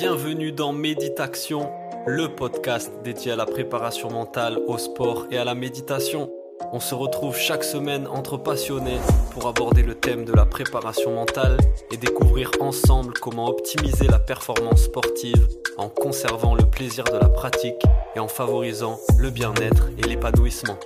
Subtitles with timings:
[0.00, 1.70] Bienvenue dans Méditation,
[2.06, 6.30] le podcast dédié à la préparation mentale, au sport et à la méditation.
[6.72, 8.96] On se retrouve chaque semaine entre passionnés
[9.32, 11.58] pour aborder le thème de la préparation mentale
[11.92, 15.46] et découvrir ensemble comment optimiser la performance sportive
[15.76, 17.82] en conservant le plaisir de la pratique
[18.16, 20.78] et en favorisant le bien-être et l'épanouissement.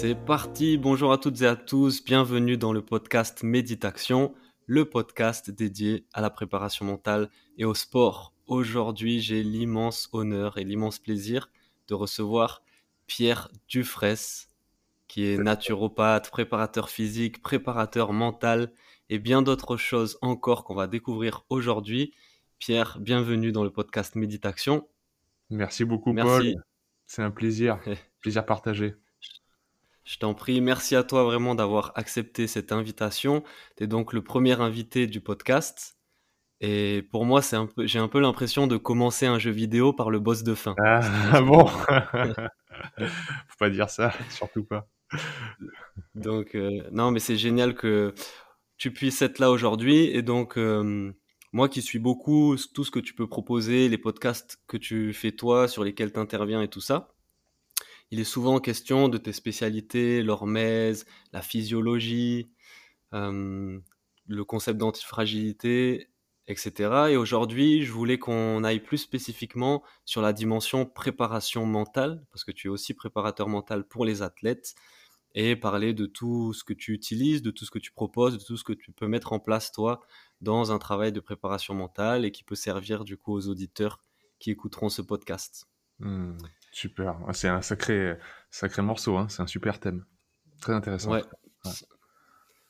[0.00, 5.50] C'est parti, bonjour à toutes et à tous, bienvenue dans le podcast Méditation, le podcast
[5.50, 7.28] dédié à la préparation mentale
[7.58, 8.32] et au sport.
[8.46, 11.50] Aujourd'hui, j'ai l'immense honneur et l'immense plaisir
[11.88, 12.62] de recevoir
[13.08, 14.48] Pierre Dufresne,
[15.06, 18.72] qui est naturopathe, préparateur physique, préparateur mental
[19.10, 22.14] et bien d'autres choses encore qu'on va découvrir aujourd'hui.
[22.58, 24.88] Pierre, bienvenue dans le podcast Méditation.
[25.50, 26.54] Merci beaucoup, Paul.
[27.06, 27.78] C'est un plaisir,
[28.22, 28.94] plaisir partagé.
[30.10, 33.44] Je t'en prie, merci à toi vraiment d'avoir accepté cette invitation.
[33.76, 36.00] Tu es donc le premier invité du podcast.
[36.60, 39.92] Et pour moi, c'est un peu, j'ai un peu l'impression de commencer un jeu vidéo
[39.92, 40.74] par le boss de fin.
[40.84, 41.64] Ah bon
[42.98, 44.88] Faut pas dire ça, surtout pas.
[46.16, 48.12] Donc euh, non, mais c'est génial que
[48.78, 50.06] tu puisses être là aujourd'hui.
[50.06, 51.12] Et donc euh,
[51.52, 55.30] moi qui suis beaucoup tout ce que tu peux proposer, les podcasts que tu fais
[55.30, 57.14] toi, sur lesquels tu interviens et tout ça
[58.10, 62.50] il est souvent question de tes spécialités, l'hormèse, la physiologie,
[63.14, 63.78] euh,
[64.26, 66.08] le concept d'antifragilité,
[66.46, 67.08] etc.
[67.10, 72.52] Et aujourd'hui, je voulais qu'on aille plus spécifiquement sur la dimension préparation mentale, parce que
[72.52, 74.74] tu es aussi préparateur mental pour les athlètes,
[75.34, 78.42] et parler de tout ce que tu utilises, de tout ce que tu proposes, de
[78.42, 80.00] tout ce que tu peux mettre en place toi
[80.40, 84.00] dans un travail de préparation mentale et qui peut servir du coup aux auditeurs
[84.40, 85.68] qui écouteront ce podcast.
[86.00, 86.32] Mmh.
[86.70, 87.18] Super.
[87.32, 88.16] C'est un sacré,
[88.50, 89.16] sacré morceau.
[89.16, 89.28] Hein.
[89.28, 90.04] C'est un super thème.
[90.60, 91.12] Très intéressant.
[91.12, 91.22] Ouais.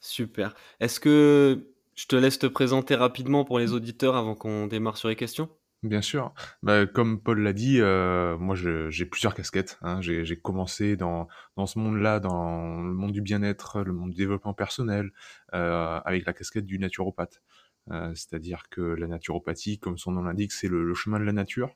[0.00, 0.54] Super.
[0.80, 5.08] Est-ce que je te laisse te présenter rapidement pour les auditeurs avant qu'on démarre sur
[5.08, 5.50] les questions?
[5.82, 6.34] Bien sûr.
[6.62, 9.78] Bah, comme Paul l'a dit, euh, moi j'ai plusieurs casquettes.
[9.80, 10.00] Hein.
[10.03, 11.26] J'ai commencé dans,
[11.56, 15.10] dans ce monde-là, dans le monde du bien-être, le monde du développement personnel,
[15.54, 17.41] euh, avec la casquette du naturopathe.
[17.91, 21.74] Euh, c'est-à-dire que la naturopathie, comme son nom l'indique, c'est le, chemin de la nature.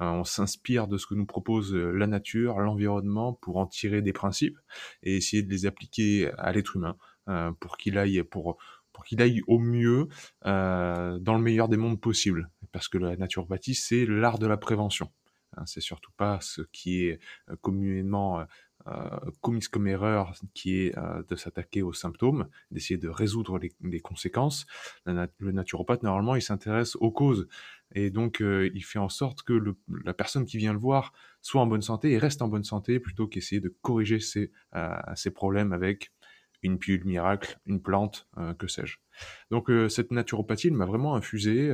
[0.00, 4.02] Euh, on s'inspire de ce que nous propose euh, la nature, l'environnement, pour en tirer
[4.02, 4.58] des principes
[5.02, 6.96] et essayer de les appliquer à l'être humain
[7.60, 8.58] pour qu'il aille pour
[8.92, 10.08] pour qu'il aille au mieux
[10.44, 12.50] dans le meilleur des mondes possibles.
[12.72, 15.12] Parce que la naturopathie, c'est l'art de la prévention.
[15.56, 17.20] Hein, c'est surtout pas ce qui est
[17.60, 18.44] communément
[18.86, 24.00] euh, commise comme erreur qui est euh, de s'attaquer aux symptômes, d'essayer de résoudre les,
[24.00, 24.66] conséquences.
[25.04, 27.46] le naturopathe, normalement, il s'intéresse aux causes.
[27.94, 29.52] Et donc, euh, il fait en sorte que
[30.04, 31.12] la personne qui vient le voir
[31.42, 34.52] soit en bonne santé et reste en bonne santé plutôt qu'essayer de corriger ses,
[35.14, 36.12] ses problèmes avec
[36.62, 38.98] une pilule miracle, une plante, que sais-je.
[39.50, 41.70] Donc cette naturopathie, elle m'a vraiment infusé.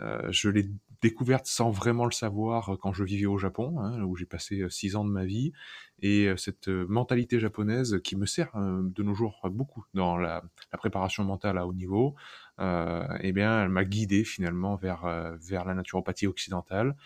[0.00, 0.68] je l'ai
[1.02, 4.96] découverte sans vraiment le savoir quand je vivais au Japon, hein, où j'ai passé six
[4.96, 5.52] ans de ma vie.
[6.00, 10.42] Et cette mentalité japonaise qui me sert de nos jours beaucoup dans la,
[10.78, 12.16] préparation mentale à haut niveau,
[12.58, 15.04] eh bien, elle m'a guidé finalement vers,
[15.40, 16.96] vers la naturopathie occidentale.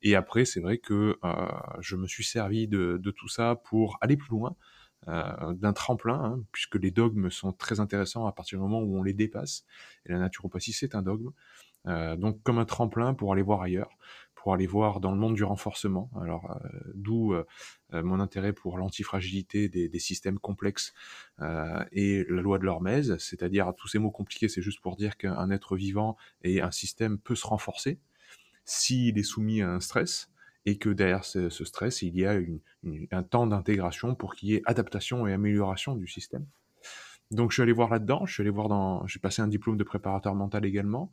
[0.00, 1.18] Et après, c'est vrai que
[1.80, 4.56] je me suis servi de, de, tout ça pour aller plus loin,
[5.08, 8.98] euh, d'un tremplin, hein, puisque les dogmes sont très intéressants à partir du moment où
[8.98, 9.64] on les dépasse.
[10.04, 11.30] Et la naturopathie, c'est un dogme.
[11.86, 13.90] Euh, donc comme un tremplin pour aller voir ailleurs,
[14.34, 16.10] pour aller voir dans le monde du renforcement.
[16.20, 17.34] Alors euh, d'où
[17.92, 20.92] mon intérêt pour l'antifragilité des, des, systèmes complexes
[21.92, 25.50] et la loi de l'hormèse, c'est-à-dire tous ces mots compliqués, c'est juste pour dire qu'un
[25.50, 27.98] être vivant et un système peut se renforcer
[28.66, 30.30] s'il est soumis à un stress
[30.66, 32.38] et que derrière ce, stress, il y a
[33.12, 36.44] un temps d'intégration pour qu'il y ait adaptation et amélioration du système.
[37.30, 39.76] Donc je suis allé voir là-dedans, je suis allé voir dans, j'ai passé un diplôme
[39.76, 41.10] de préparateur mental également,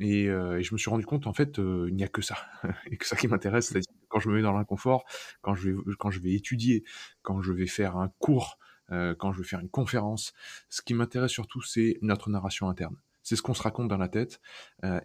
[0.00, 2.36] et, euh, je me suis rendu compte en fait euh, il n'y a que ça,
[2.90, 5.04] et que ça qui m'intéresse, c'est quand je me mets dans l'inconfort,
[5.40, 6.84] quand je vais quand je vais étudier,
[7.22, 8.58] quand je vais faire un cours,
[8.90, 10.32] euh, quand je vais faire une conférence,
[10.68, 12.96] ce qui m'intéresse surtout c'est notre narration interne.
[13.22, 14.40] C'est ce qu'on se raconte dans la tête,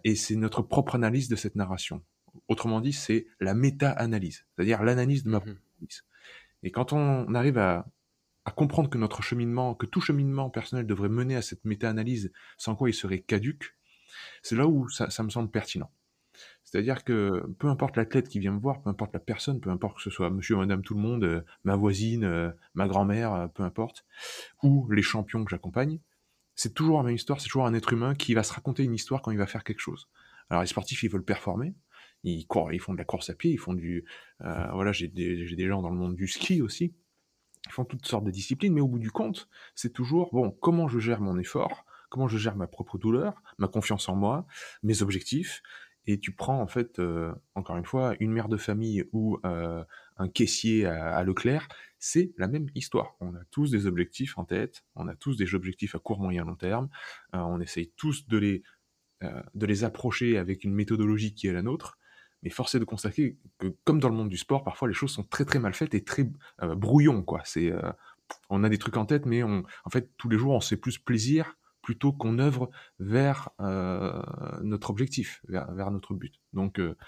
[0.02, 2.02] et c'est notre propre analyse de cette narration.
[2.48, 5.54] Autrement dit, c'est la méta-analyse, c'est-à-dire l'analyse de ma mmh
[6.64, 7.86] Et quand on arrive à,
[8.56, 12.90] comprendre que notre cheminement, que tout cheminement personnel devrait mener à cette méta-analyse, sans quoi
[12.90, 13.77] il serait caduque,
[14.42, 15.90] c'est là où ça, me semble pertinent.
[16.64, 19.96] C'est-à-dire que peu importe l'athlète qui vient me voir, peu importe la personne, peu importe
[19.96, 23.46] que ce soit monsieur, madame, tout le monde, euh, ma voisine, euh, ma grand-mère, euh,
[23.48, 24.04] peu importe,
[24.62, 26.00] ou les champions que j'accompagne,
[26.54, 28.94] c'est toujours la même histoire, c'est toujours un être humain qui va se raconter une
[28.94, 30.08] histoire quand il va faire quelque chose.
[30.50, 31.74] Alors les sportifs, ils veulent performer,
[32.24, 32.46] ils
[32.80, 34.04] font de la course à pied, ils font du,
[34.40, 36.94] voilà, j'ai des, des, gens dans le monde du ski aussi,
[37.66, 40.88] ils font toutes sortes de disciplines, mais au bout du compte, c'est toujours, bon, comment
[40.88, 44.46] je gère mon effort, comment je gère ma propre douleur, ma confiance en moi,
[44.82, 45.62] mes objectifs,
[46.08, 49.84] et tu prends en fait, euh, encore une fois, une mère de famille ou euh,
[50.16, 51.68] un caissier à, Leclerc,
[51.98, 53.14] c'est la même histoire.
[53.20, 56.46] On a tous des objectifs en tête, on a tous des objectifs à court, moyen,
[56.46, 56.88] long terme,
[57.34, 58.62] euh, on essaye tous de les,
[59.20, 61.98] de les approcher avec une méthodologie qui est la nôtre,
[62.42, 65.10] mais force est de constater que, comme dans le monde du sport, parfois les choses
[65.10, 67.42] sont très très mal faites et très brouillons, quoi.
[68.48, 70.76] On a des trucs en tête, mais en fait, tous les jours, on se fait
[70.80, 71.56] plus plaisir
[71.88, 74.22] plutôt qu'on œuvre vers euh,
[74.62, 76.34] notre objectif, vers, notre but.
[76.52, 76.98] Donc euh,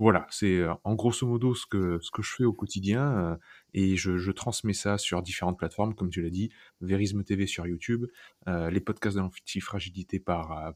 [0.00, 3.38] voilà, c'est euh, en grosso modo ce que, ce que je fais au quotidien
[3.74, 6.50] et je, transmets ça sur différentes plateformes, comme tu l'as dit,
[6.80, 8.06] Verisme TV sur YouTube,
[8.48, 10.74] les podcasts de l'antifragilité par,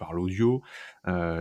[0.00, 0.64] par l'audio.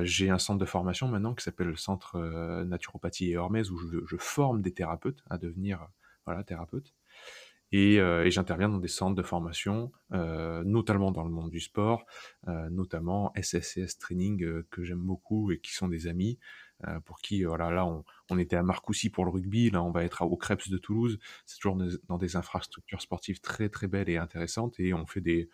[0.04, 4.06] J'ai un centre de formation maintenant qui s'appelle le Centre Naturopathie et Hermès où je,
[4.06, 5.88] je, forme des thérapeutes à devenir
[6.28, 6.94] voilà, thérapeutes.
[7.74, 12.06] Euh, et, j'interviens dans des centres de formation, euh, notamment dans le monde du sport,
[12.48, 16.40] euh, notamment SSCS Training que j'aime beaucoup et qui sont des amis.
[17.06, 17.86] pour qui, voilà, là,
[18.30, 21.18] on, était à Marcoussis pour le rugby, là, on va être au Crêpes de Toulouse.
[21.46, 21.78] C'est toujours
[22.08, 24.80] dans des infrastructures sportives très, très belles et intéressantes.
[24.80, 25.50] Et on fait des,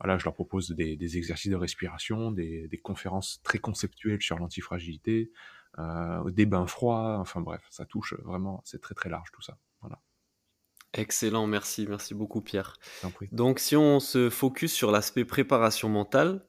[0.00, 5.30] voilà, je leur propose des, exercices de respiration, des, des, conférences très conceptuelles sur l'antifragilité,
[6.32, 9.58] des bains froids, enfin bref, ça touche vraiment, c'est très très large tout ça.
[9.80, 10.00] Voilà.
[10.94, 12.78] Excellent, merci, merci beaucoup Pierre.
[13.32, 16.46] Donc si on se focus sur l'aspect préparation mentale,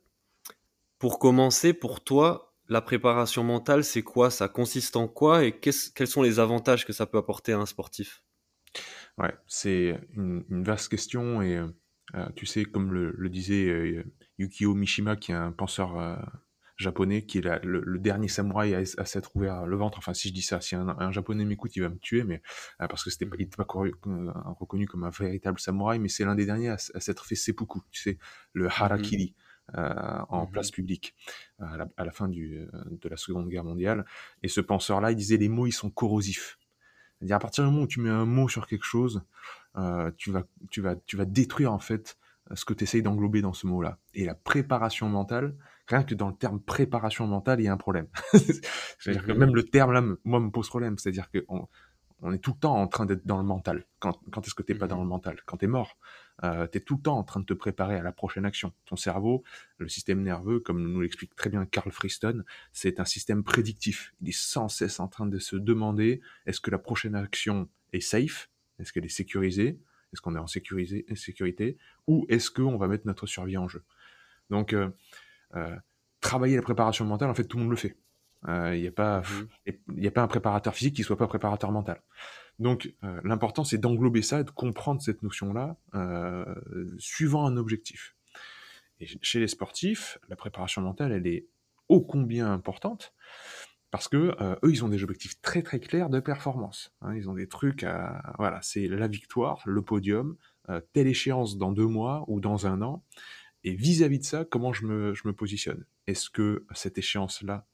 [1.00, 4.30] pour commencer, pour toi, la préparation mentale, c'est quoi?
[4.30, 5.44] Ça consiste en quoi?
[5.44, 8.24] Et quels sont les avantages que ça peut apporter à un sportif?
[9.18, 11.58] Ouais, c'est une, vaste question et
[12.16, 14.04] euh, tu sais, comme le, disait euh,
[14.38, 16.16] Yukio Mishima, qui est un penseur euh,
[16.78, 19.98] japonais qui est le, dernier samouraï à, s'être ouvert le ventre.
[19.98, 22.42] Enfin, si je dis ça, si un, japonais m'écoute, il va me tuer, mais
[22.82, 26.26] euh, parce que c'était il n'était pas euh, reconnu comme un véritable samouraï, mais c'est
[26.26, 28.18] l'un des derniers à, s'être fait seppuku, tu sais,
[28.54, 29.36] le harakiri.
[29.76, 30.52] Euh, en mhm.
[30.52, 31.16] place publique
[31.58, 34.06] à la, fin du, de la Seconde Guerre mondiale.
[34.44, 36.60] Et ce penseur-là, il disait les mots, ils sont corrosifs.
[37.18, 39.24] C'est-à-dire à partir du moment où tu mets un mot sur quelque chose,
[40.18, 42.16] tu vas, tu vas, tu vas détruire en fait
[42.54, 43.98] ce que tu essayes d'englober dans ce mot-là.
[44.14, 45.56] Et la préparation mentale,
[45.88, 48.08] rien que dans le terme préparation mentale, il y a un problème.
[48.34, 49.40] C'est-à-dire que mhm.
[49.40, 50.98] même le terme là, moi, me pose problème.
[50.98, 51.68] C'est-à-dire qu'on
[52.22, 53.86] on est tout le temps en train d'être dans le mental.
[54.00, 55.04] Quand, quand est-ce que tu n'es pas dans mhm.
[55.04, 55.42] le mental?
[55.46, 55.98] Quand tu es mort.
[56.44, 58.74] Euh, tu es tout le temps en train de te préparer à la prochaine action.
[58.86, 59.44] Ton cerveau,
[59.78, 62.44] le système nerveux, comme nous l'explique très bien Carl Friston,
[62.74, 64.14] c'est un système prédictif.
[64.22, 68.02] Il est sans cesse en train de se demander est-ce que la prochaine action est
[68.02, 68.50] safe?
[68.80, 69.80] Est-ce qu'elle est sécurisée?
[70.12, 71.78] Est-ce qu'on est en sécurité?
[72.08, 73.84] Ou est-ce qu'on va mettre notre survie en jeu?
[74.50, 74.90] Donc, euh,
[76.26, 77.96] travailler la préparation mentale, en fait, tout le monde le fait.
[78.48, 80.06] Il euh, n'y a, pas, mmh.
[80.06, 82.02] a pas un préparateur physique qui soit pas préparateur mental.
[82.60, 85.78] Donc, euh, l'important, c'est d'englober ça et de comprendre cette notion-là
[86.98, 88.16] suivant un objectif.
[89.00, 91.48] Et chez les sportifs, la préparation mentale, elle est
[91.90, 93.14] ô combien importante
[93.92, 96.94] parce que eux, ils ont des objectifs très très clairs de performance.
[97.02, 97.16] Hein.
[97.16, 100.36] ils ont des trucs, à, voilà, c'est la victoire, le podium,
[100.92, 103.04] telle échéance dans deux mois ou dans un an.
[103.66, 105.86] Et vis-à-vis de ça, comment je me, je me positionne?
[106.06, 107.66] Est-ce que cette échéance-là,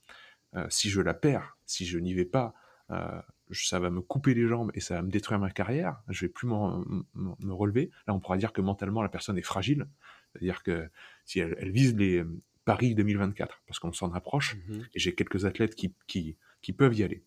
[0.56, 2.56] euh, si je la perds, si je n'y vais pas,
[2.92, 6.25] euh, ça va me couper les jambes et ça va me détruire ma carrière, je
[6.25, 7.92] vais plus me relever.
[8.08, 9.86] Là, on pourra dire que mentalement, la personne est fragile.
[10.32, 10.89] C'est-à-dire que
[11.25, 15.44] si elle, vise les euh, Paris 2024, parce qu'on s'en approche, mmh et j'ai quelques
[15.44, 17.25] athlètes qui, qui, qui, peuvent y aller.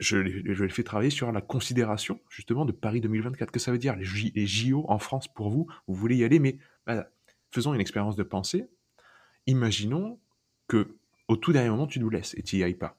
[0.00, 3.50] je, je les fais travailler sur la considération justement de Paris 2024.
[3.50, 3.96] Que ça veut dire?
[3.96, 6.56] Les, les JO en France pour vous Vous voulez y aller, mais
[6.86, 7.08] bah,
[7.50, 8.68] faisons une expérience de pensée.
[9.46, 10.20] Imaginons
[10.68, 10.96] que
[11.28, 12.98] au tout dernier moment, tu nous laisses et tu n'y ailles pas.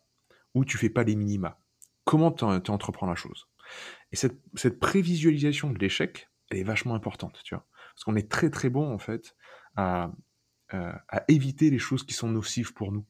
[0.54, 1.60] Ou tu fais pas les minima.
[2.04, 3.48] Comment tu entreprends la chose?
[4.12, 7.66] Et cette, prévisualisation de l'échec, elle est vachement importante, tu vois.
[7.94, 9.36] Parce qu'on est très très bon, en fait,
[9.76, 10.12] à,
[10.74, 13.06] euh, à, éviter les choses qui sont nocives pour nous.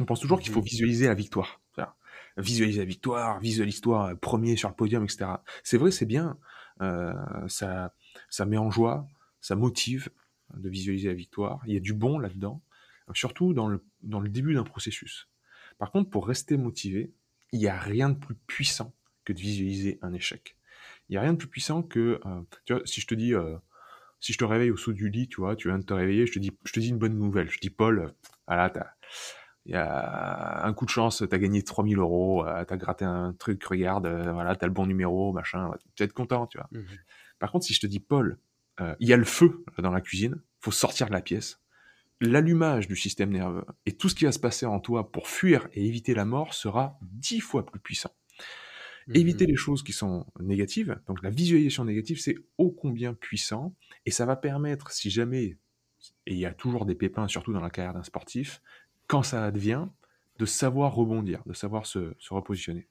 [0.00, 0.64] On pense toujours qu'il faut mmh.
[0.64, 1.60] visualiser la victoire.
[2.36, 5.26] Visualiser la victoire, visualise-toi premier sur le podium, etc.
[5.64, 6.38] C'est vrai, c'est bien.
[6.80, 7.12] Euh,
[7.48, 7.92] ça,
[8.28, 9.06] ça met en joie,
[9.40, 10.10] ça motive
[10.54, 11.62] de visualiser la victoire.
[11.66, 12.62] Il y a du bon là-dedans,
[13.14, 15.28] surtout dans le, dans le début d'un processus.
[15.78, 17.12] Par contre, pour rester motivé,
[17.52, 18.94] il n'y a rien de plus puissant
[19.24, 20.56] que de visualiser un échec.
[21.08, 23.34] Il n'y a rien de plus puissant que, euh, tu vois, si je te dis,
[23.34, 23.56] euh,
[24.20, 26.26] si je te réveille au saut du lit, tu vois, tu viens de te réveiller,
[26.26, 27.50] je te dis, je te dis une bonne nouvelle.
[27.50, 28.12] Je dis, Paul,
[28.46, 28.72] voilà,
[29.66, 32.76] il y a un coup de chance, tu as gagné 3000 euros, euh, tu as
[32.76, 36.46] gratté un truc, regarde, voilà, tu as le bon numéro, machin, tu vas être content,
[36.46, 36.68] tu vois.
[36.72, 36.84] Mmh
[37.38, 38.36] Par contre, si je te dis, Paul, euh,
[38.98, 41.60] il y a le feu dans la cuisine, faut sortir de la pièce.
[42.20, 45.68] L'allumage du système nerveux et tout ce qui va se passer en toi pour fuir
[45.72, 48.10] et éviter la mort sera dix fois plus puissant.
[49.12, 53.74] Éviter les choses qui sont négatives, donc la visualisation négative, c'est ô combien puissant,
[54.06, 55.58] et ça va permettre, si jamais,
[56.26, 58.62] et il y a toujours des pépins, surtout dans la carrière d'un sportif,
[59.08, 59.86] quand ça advient,
[60.38, 62.88] de savoir rebondir, de savoir se, repositionner.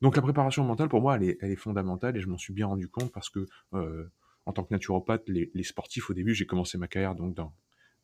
[0.00, 2.54] Donc la préparation mentale, pour moi, elle est, elle est fondamentale, et je m'en suis
[2.54, 4.10] bien rendu compte parce que, euh,
[4.46, 7.54] en tant que naturopathe, les, sportifs, au début, j'ai commencé ma carrière donc dans,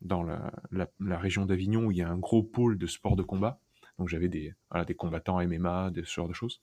[0.01, 3.59] dans la, région d'Avignon, où il y a un gros pôle de sport de combat,
[3.99, 4.55] donc j'avais des,
[4.97, 6.61] combattants MMA, ce genre de choses,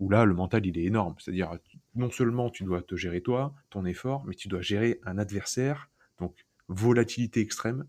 [0.00, 1.14] où là, le mental, il est énorme.
[1.18, 1.56] C'est-à-dire,
[1.94, 5.90] non seulement tu dois te gérer toi, ton effort, mais tu dois gérer un adversaire,
[6.18, 6.34] donc
[6.68, 7.86] volatilité extrême,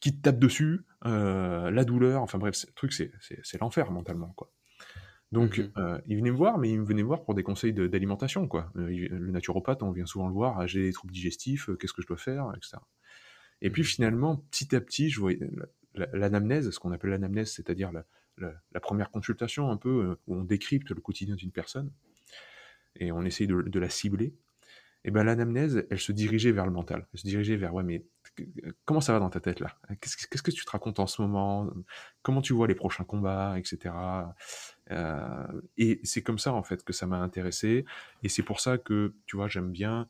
[0.00, 4.50] qui te tape dessus, euh, la douleur, enfin bref, le truc, c'est l'enfer mentalement, quoi.
[5.32, 7.72] Donc, mmh euh, il venait me voir, mais il venait me voir pour des conseils
[7.72, 8.70] d'alimentation, quoi.
[8.76, 12.06] Euh, le naturopathe, on vient souvent le voir, j'ai des troubles digestifs, qu'est-ce que je
[12.06, 12.76] dois faire, etc.
[13.62, 15.38] Et puis finalement, petit à petit, je voyais,
[15.94, 20.90] l'anamnèse, ce qu'on appelle l'anamnèse, c'est-à-dire la, première consultation un peu euh, où on décrypte
[20.90, 21.90] le quotidien d'une personne
[22.96, 24.34] et on essaye de, la cibler,
[25.04, 28.04] et ben l'anamnèse, elle se dirigeait vers le mental, elle se dirigeait vers ouais mais
[28.84, 29.74] comment ça va dans ta tête là?
[30.00, 31.70] Qu'est-ce que tu te racontes en ce moment?
[32.22, 33.94] Comment tu vois les prochains combats, etc.
[34.90, 37.84] Euh, et c'est comme ça en fait que ça m'a intéressé
[38.24, 40.08] et c'est pour ça que tu vois j'aime bien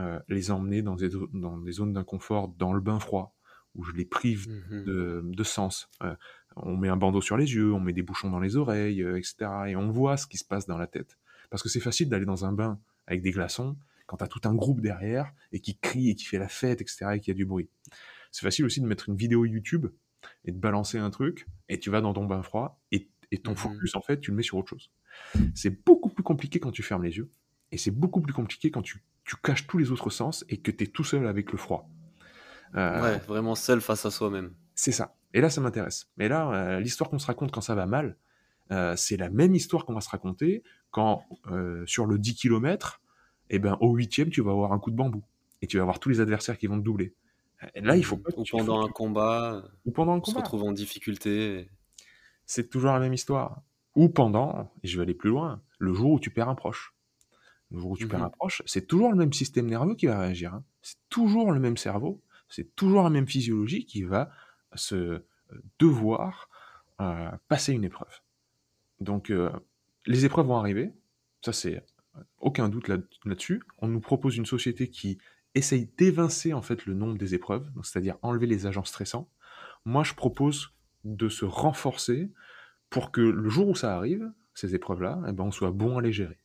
[0.00, 0.96] euh, les emmener dans
[1.32, 3.34] dans des zones d'inconfort, dans le bain froid,
[3.74, 4.84] où je les prive mmh
[5.32, 5.88] de, sens.
[6.02, 6.14] Euh,
[6.56, 9.36] on met un bandeau sur les yeux, on met des bouchons dans les oreilles, etc.
[9.68, 11.16] Et on voit ce qui se passe dans la tête.
[11.50, 14.54] Parce que c'est facile d'aller dans un bain avec des glaçons quand t'as tout un
[14.54, 17.06] groupe derrière et qui crie et qui fait la fête, etc.
[17.14, 17.68] et qu'il y a du bruit.
[18.32, 19.86] C'est facile aussi de mettre une vidéo YouTube
[20.44, 23.56] et de balancer un truc et tu vas dans ton bain froid et, ton mmh
[23.56, 24.90] focus, en fait, tu le mets sur autre chose.
[25.54, 27.30] C'est beaucoup plus compliqué quand tu fermes les yeux
[27.70, 30.70] et c'est beaucoup plus compliqué quand tu, tu caches tous les autres sens et que
[30.70, 31.90] tu es tout seul avec le froid.
[32.74, 34.54] Euh, ouais, vraiment seul face à soi-même.
[34.74, 35.16] C'est ça.
[35.34, 36.10] Et là, ça m'intéresse.
[36.16, 38.16] Mais là, euh, l'histoire qu'on se raconte quand ça va mal,
[38.70, 41.22] euh, c'est la même histoire qu'on va se raconter quand,
[41.84, 43.02] sur le 10 km,
[43.50, 45.22] eh ben, au huitième, tu vas avoir un coup de bambou.
[45.60, 47.14] Et tu vas avoir tous les adversaires qui vont te doubler.
[47.74, 49.64] Et là, il faut Ou pendant un combat.
[49.84, 50.38] Ou pendant un combat.
[50.38, 51.68] se retrouve en difficulté.
[52.48, 53.62] C'est toujours la même histoire.
[53.94, 56.96] Ou pendant, et je vais aller plus loin, le jour où tu perds un proche.
[57.70, 58.26] Le jour où tu perds mhm.
[58.26, 60.54] un proche, c'est toujours le même système nerveux qui va réagir.
[60.54, 60.64] Hein.
[60.82, 64.30] C'est toujours le même cerveau c'est toujours la même physiologie qui va
[64.74, 65.26] se euh,
[65.78, 66.48] devoir
[67.00, 68.20] euh, passer une épreuve.
[69.00, 69.50] Donc, euh,
[70.06, 70.92] les épreuves vont arriver,
[71.44, 71.84] ça c'est
[72.40, 73.62] aucun doute là-dessus.
[73.78, 75.18] On nous propose une société qui
[75.54, 79.30] essaye d'évincer en fait le nombre des épreuves, c'est-à-dire enlever les agents stressants.
[79.84, 80.70] Moi, je propose
[81.04, 82.30] de se renforcer
[82.90, 86.02] pour que le jour où ça arrive, ces épreuves-là, eh ben, on soit bon à
[86.02, 86.38] les gérer.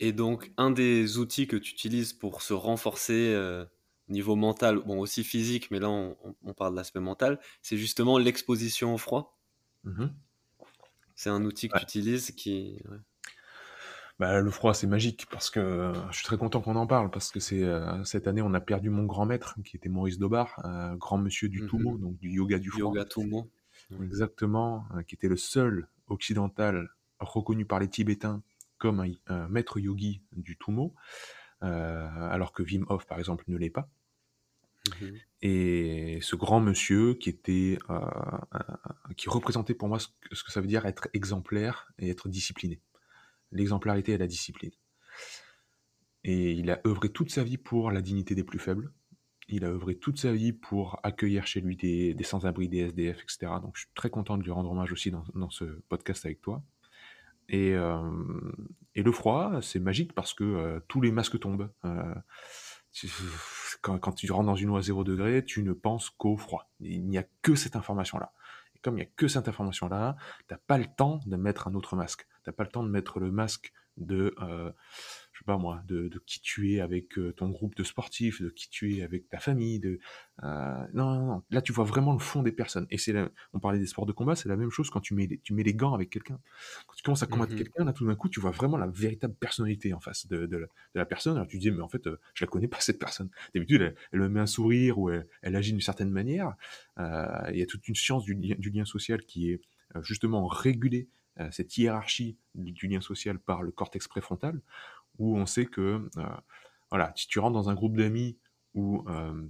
[0.00, 3.36] Et donc, un des outils que tu utilises pour se renforcer
[4.08, 8.94] niveau mental, bon aussi physique, mais là on, parle de l'aspect mental, c'est justement l'exposition
[8.94, 9.38] au froid.
[9.84, 10.06] Mmh
[11.14, 12.80] c'est un outil que tu utilises qui.
[14.18, 17.08] Bah, le froid, c'est magique parce que euh, je suis très content qu'on en parle
[17.10, 20.18] parce que c'est euh, cette année on a perdu mon grand maître qui était Maurice
[20.18, 20.60] Dobar,
[20.96, 22.80] grand monsieur du mmh donc du yoga du froid.
[22.80, 23.48] Yoga Tumo.
[24.02, 26.88] Exactement, euh, qui était le seul occidental
[27.20, 28.42] reconnu par les Tibétains
[28.76, 30.94] comme un, maître yogi du Tumo,
[31.60, 33.88] alors que Wim Hof par exemple ne l'est pas.
[34.88, 35.06] Mmh
[35.42, 37.78] Et ce grand monsieur qui était,
[39.16, 42.80] qui représentait pour moi ce que, ça veut dire être exemplaire et être discipliné.
[43.52, 44.72] L'exemplarité et la discipline.
[46.24, 48.92] Et il a œuvré toute sa vie pour la dignité des plus faibles.
[49.48, 53.52] Il a œuvré toute sa vie pour accueillir chez lui des, sans-abri, des SDF, etc.
[53.62, 56.62] Donc je suis très content de lui rendre hommage aussi dans, ce podcast avec toi.
[57.48, 58.10] Et, euh,
[58.94, 61.70] et le froid, c'est magique parce que euh, tous les masques tombent
[63.80, 66.70] quand, tu rentres dans une eau à 0 degré, tu ne penses qu'au froid.
[66.80, 68.32] Il n'y a que cette information-là.
[68.82, 70.16] Comme il n'y a que cette information-là,
[70.46, 72.26] tu n'as pas le temps de mettre un autre masque.
[72.44, 74.72] Tu n'as pas le temps de mettre le masque de, euh,
[75.38, 78.48] je sais pas moi, de, qui tu es avec euh, ton groupe de sportifs, de
[78.48, 79.78] qui tu es avec ta famille.
[79.78, 80.00] De,
[80.42, 82.88] euh, non, non, non, là tu vois vraiment le fond des personnes.
[82.90, 83.14] Et c'est,
[83.52, 85.54] on parlait des sports de combat, c'est la même chose quand tu mets, les, tu
[85.54, 86.40] mets les gants avec quelqu'un.
[86.88, 88.88] Quand tu commences à combattre mmh quelqu'un, là tout d'un coup tu vois vraiment la
[88.88, 91.36] véritable personnalité en face de, de, la personne.
[91.36, 93.30] Alors tu te dis mais en fait je la connais pas cette personne.
[93.54, 96.56] D'habitude elle, elle, me met un sourire ou elle, agit d'une certaine manière.
[96.98, 99.60] Il y a toute une science du, du lien social qui est
[100.02, 101.08] justement régulée
[101.40, 104.60] euh, cette hiérarchie du lien social par le cortex préfrontal,
[105.18, 106.26] où on sait que, euh,
[106.90, 108.38] voilà, si tu rentres dans un groupe d'amis
[108.74, 109.48] où euh,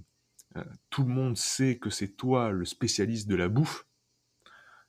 [0.89, 3.85] tout le monde sait que c'est toi le spécialiste de la bouffe,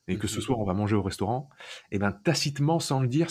[0.09, 0.43] et que ce mhm.
[0.43, 1.49] soir on va manger au restaurant,
[1.91, 3.29] et eh ben tacitement, sans le dire,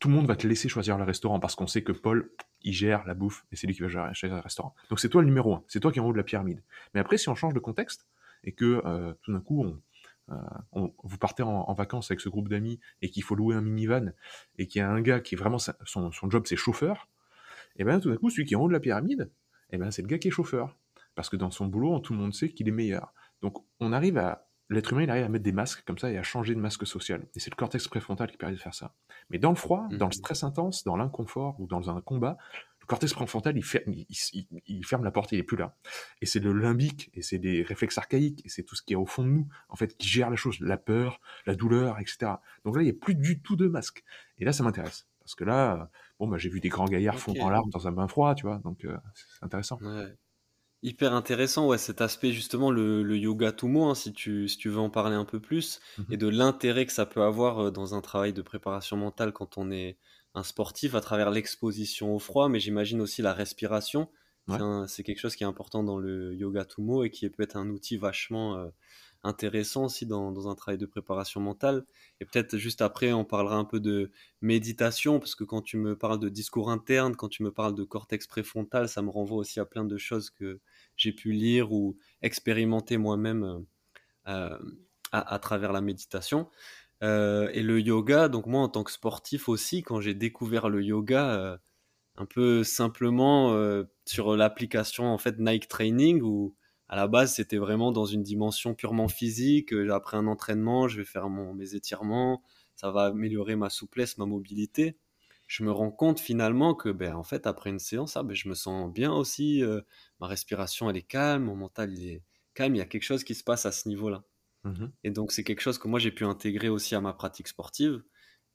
[0.00, 2.30] tout le monde va te laisser choisir le restaurant parce qu'on sait que Paul,
[2.62, 4.74] il gère la bouffe et c'est lui qui va gérer le restaurant.
[4.90, 6.62] Donc c'est toi le numéro un, c'est toi qui es en haut de la pyramide.
[6.92, 8.06] Mais après, si on change de contexte
[8.44, 9.80] et que tout d'un coup on,
[10.72, 14.12] vous partez en, vacances avec ce groupe d'amis et qu'il faut louer un minivan
[14.56, 17.08] et qu'il y a un gars qui est vraiment son, son job c'est chauffeur,
[17.76, 19.30] et bien tout d'un coup celui qui est en haut de la pyramide,
[19.70, 20.76] et ben c'est le gars qui est chauffeur
[21.14, 23.12] parce que dans son boulot tout le monde sait qu'il est meilleur.
[23.42, 26.18] Donc on arrive à l'être humain il arrive à mettre des masques comme ça et
[26.18, 27.26] à changer de masque social.
[27.34, 28.94] Et c'est le cortex préfrontal qui permet de faire ça.
[29.30, 30.12] Mais dans le froid, dans le mmh.
[30.12, 32.36] stress intense, dans l'inconfort ou dans un combat,
[32.88, 35.76] cortex préfrontal, il ferme, il, ferme la porte, il est plus là.
[36.20, 38.96] Et c'est le limbique, et c'est des réflexes archaïques, et c'est tout ce qui est
[38.96, 42.32] au fond de nous, en fait, qui gère la chose, la peur, la douleur, etc.
[42.64, 44.02] Donc là, il n'y a plus du tout de masque.
[44.38, 45.06] Et là, ça m'intéresse.
[45.20, 47.92] Parce que là, bon, bah, j'ai vu des grands gaillards fondre en larmes dans un
[47.92, 49.78] bain froid, tu vois, donc euh, c'est intéressant.
[50.82, 54.78] Hyper intéressant, ouais, cet aspect justement, le, yoga Tumo, hein, si, tu, si tu veux
[54.78, 57.96] en parler un peu plus, mmh et de l'intérêt que ça peut avoir euh, dans
[57.96, 59.98] un travail de préparation mentale quand on est
[60.38, 64.08] un sportif à travers l'exposition au froid, mais j'imagine aussi la respiration.
[64.86, 67.68] C'est quelque chose qui est important dans le yoga Tumo et qui peut être un
[67.68, 68.68] outil vachement euh,
[69.22, 71.84] intéressant aussi dans, un travail de préparation mentale.
[72.20, 75.96] Et peut-être juste après, on parlera un peu de méditation, parce que quand tu me
[75.96, 79.60] parles de discours interne, quand tu me parles de cortex préfrontal, ça me renvoie aussi
[79.60, 80.60] à plein de choses que
[80.96, 83.66] j'ai pu lire ou expérimenter moi-même
[84.28, 84.58] euh,
[85.12, 86.48] à, travers la méditation.
[87.02, 90.82] Euh, et le yoga, donc moi en tant que sportif aussi, quand j'ai découvert le
[90.82, 91.58] yoga, euh,
[92.16, 96.56] un peu simplement euh, sur l'application en fait Nike Training, où
[96.88, 99.72] à la base c'était vraiment dans une dimension purement physique.
[99.90, 102.42] Après un entraînement, je vais faire mes étirements,
[102.76, 104.96] ça va améliorer ma souplesse, ma mobilité.
[105.46, 108.48] Je me rends compte finalement que ben, en fait après une séance, ah, ben, je
[108.48, 109.62] me sens bien aussi,
[110.20, 112.22] ma respiration elle est calme, mon mental il est
[112.54, 114.24] calme, il y a quelque chose qui se passe à ce niveau-là.
[114.64, 117.48] Mmh et donc, c'est quelque chose que moi, j'ai pu intégrer aussi à ma pratique
[117.48, 118.02] sportive.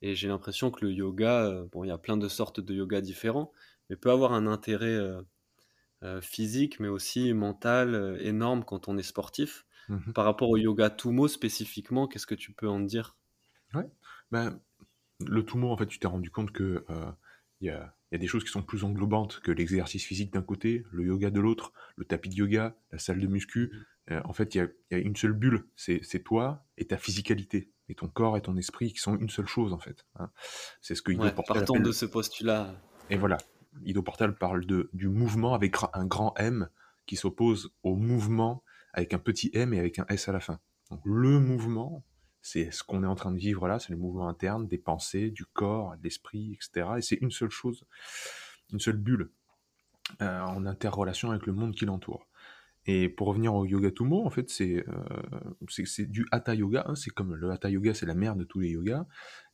[0.02, 2.74] Et j'ai l'impression que le yoga, euh, bon, il y a plein de sortes de
[2.74, 3.52] yoga différents,
[3.88, 5.22] mais peut avoir un intérêt euh,
[6.02, 9.64] euh, physique, mais aussi mental énorme quand on est sportif.
[9.88, 13.16] Mmh Par rapport au yoga Tumo spécifiquement, qu'est-ce que tu peux en dire?
[13.72, 13.88] Ouais,
[14.30, 14.60] ben,
[15.26, 16.84] le Tumo, en fait, tu t'es rendu compte que
[17.60, 20.42] il y a, y, a, des choses qui sont plus englobantes que l'exercice physique d'un
[20.42, 23.72] côté, le yoga de l'autre, le tapis de yoga, la salle de muscu.
[24.10, 24.58] Euh, en fait, il
[24.90, 28.56] y, a, une seule bulle, c'est toi et ta physicalité, et ton corps et ton
[28.56, 30.06] esprit qui sont une seule chose, en fait.
[30.16, 30.30] Hein.
[30.82, 32.74] C'est ce que Ido Portal Partons de ce postulat.
[33.10, 33.38] Et voilà,
[33.82, 36.68] Ido Portal parle de, du mouvement avec un grand M
[37.06, 38.62] qui s'oppose au mouvement
[38.92, 40.60] avec un petit M et avec un S à la fin.
[40.90, 42.04] Donc le mouvement,
[42.40, 45.30] c'est ce qu'on est en train de vivre là, c'est le mouvement interne des pensées,
[45.30, 46.88] du corps, de l'esprit, etc.
[46.98, 47.84] Et c'est une seule chose,
[48.72, 49.30] une seule bulle
[50.20, 52.26] euh, en interrelation avec le monde qui l'entoure.
[52.86, 56.84] Et pour revenir au yoga Tumo, en fait, c'est euh, du hatha yoga.
[56.86, 59.06] Hein, c'est comme le hatha yoga, c'est la mère de tous les yogas.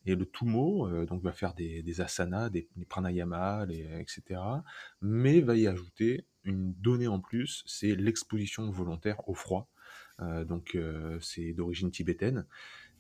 [0.06, 4.40] Et le Tumo, euh, donc, va faire des, des asanas, des, des pranayamas, etc.
[5.00, 9.68] Mais va y ajouter une donnée en plus, c'est l'exposition volontaire au froid.
[10.20, 12.46] Euh, donc, euh, c'est d'origine tibétaine.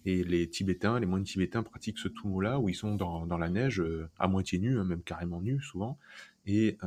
[0.06, 3.50] Et les Tibétains, les moines tibétains pratiquent ce Tumo-là, où ils sont dans, dans la
[3.50, 5.98] neige, euh, à moitié nus, hein, même carrément nus souvent.
[6.46, 6.78] Et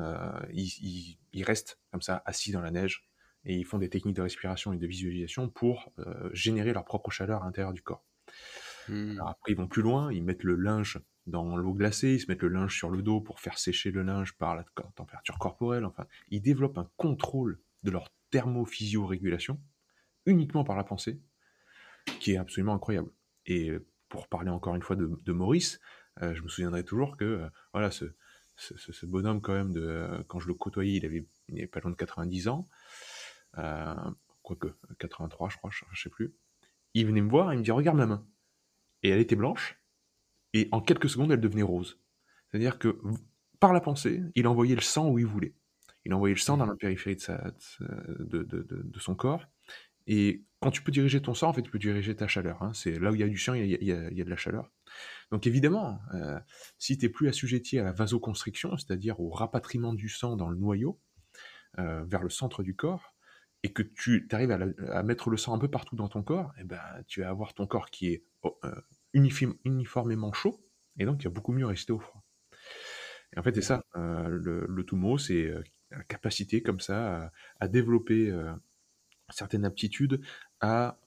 [0.52, 3.08] ils, ils, ils restent comme ça, assis dans la neige,
[3.46, 7.12] et ils font des techniques de respiration et de visualisation pour euh, générer leur propre
[7.12, 8.06] chaleur à l'intérieur du corps.
[8.88, 9.12] Hmm.
[9.12, 12.28] Alors après, ils vont plus loin, ils mettent le linge dans l'eau glacée, ils se
[12.28, 15.86] mettent le linge sur le dos pour faire sécher le linge par la température corporelle.
[15.86, 19.60] Enfin, ils développent un contrôle de leur thermophysio-régulation
[20.26, 21.20] uniquement par la pensée,
[22.20, 23.10] qui est absolument incroyable.
[23.46, 23.72] Et
[24.10, 25.80] pour parler encore une fois de, Maurice,
[26.22, 28.06] euh, je me souviendrai toujours que euh, voilà ce,
[28.56, 31.92] ce, bonhomme quand même de quand je le côtoyais, il avait, il avait pas loin
[31.92, 32.68] de 90 ans.
[33.58, 33.96] Euh,
[34.42, 34.68] quoique
[35.00, 36.36] 83 je crois, je, sais plus.
[36.94, 38.26] Il venait me voir et il me dit regarde ma main.
[39.04, 39.80] Et elle était blanche,
[40.54, 42.00] et en quelques secondes elle devenait rose.
[42.50, 43.00] C'est-à-dire que
[43.60, 45.56] par la pensée, il envoyait le sang où il voulait.
[46.06, 47.18] Il envoyait le sang dans la périphérie
[48.20, 49.46] de, son corps.
[50.06, 52.62] Et quand tu peux diriger ton sang, en fait, tu peux diriger ta chaleur.
[52.62, 52.74] Hein.
[52.74, 54.70] C'est là où il y a du sang, il y a, de la chaleur.
[55.32, 56.40] Donc évidemment, euh,
[56.78, 60.58] si tu es plus assujetti à la vasoconstriction, c'est-à-dire au rapatriement du sang dans le
[60.58, 61.00] noyau,
[61.80, 63.13] euh, vers le centre du corps,
[63.64, 66.62] et que tu arrives à, mettre le sang un peu partout dans ton corps, et
[66.62, 68.76] eh ben, tu vas avoir ton corps qui est oh, euh,
[69.14, 70.62] uniformément chaud,
[70.98, 72.24] et donc il va beaucoup mieux rester au froid.
[73.34, 77.32] Et en fait, c'est ça, euh, le, le Tumo, c'est euh, la capacité comme ça
[77.60, 78.34] à, développer
[79.30, 80.22] certaines aptitudes
[80.60, 81.00] à,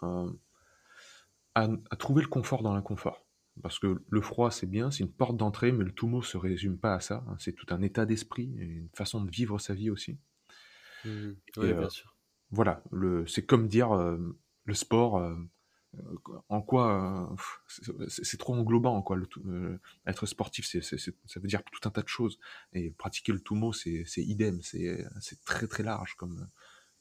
[1.55, 3.27] à, trouver le confort dans l'inconfort.
[3.63, 6.79] Parce que le froid, c'est bien, c'est une porte d'entrée, mais le Tumo se résume
[6.79, 7.25] pas à ça.
[7.27, 7.37] Hein.
[7.41, 10.19] c'est tout un état d'esprit, une façon de vivre sa vie aussi.
[11.05, 11.33] Mmh.
[11.57, 12.16] oui, bien sûr
[12.51, 12.83] voilà,
[13.27, 14.19] c'est comme dire euh,
[14.65, 15.19] le sport.
[15.19, 15.35] Euh,
[16.51, 19.17] en quoi euh, c'est trop englobant quoi
[20.07, 22.39] être sportif c'est ça veut dire tout un tas de choses
[22.75, 25.07] et pratiquer le tumo c'est idem c'est
[25.47, 26.49] très très large comme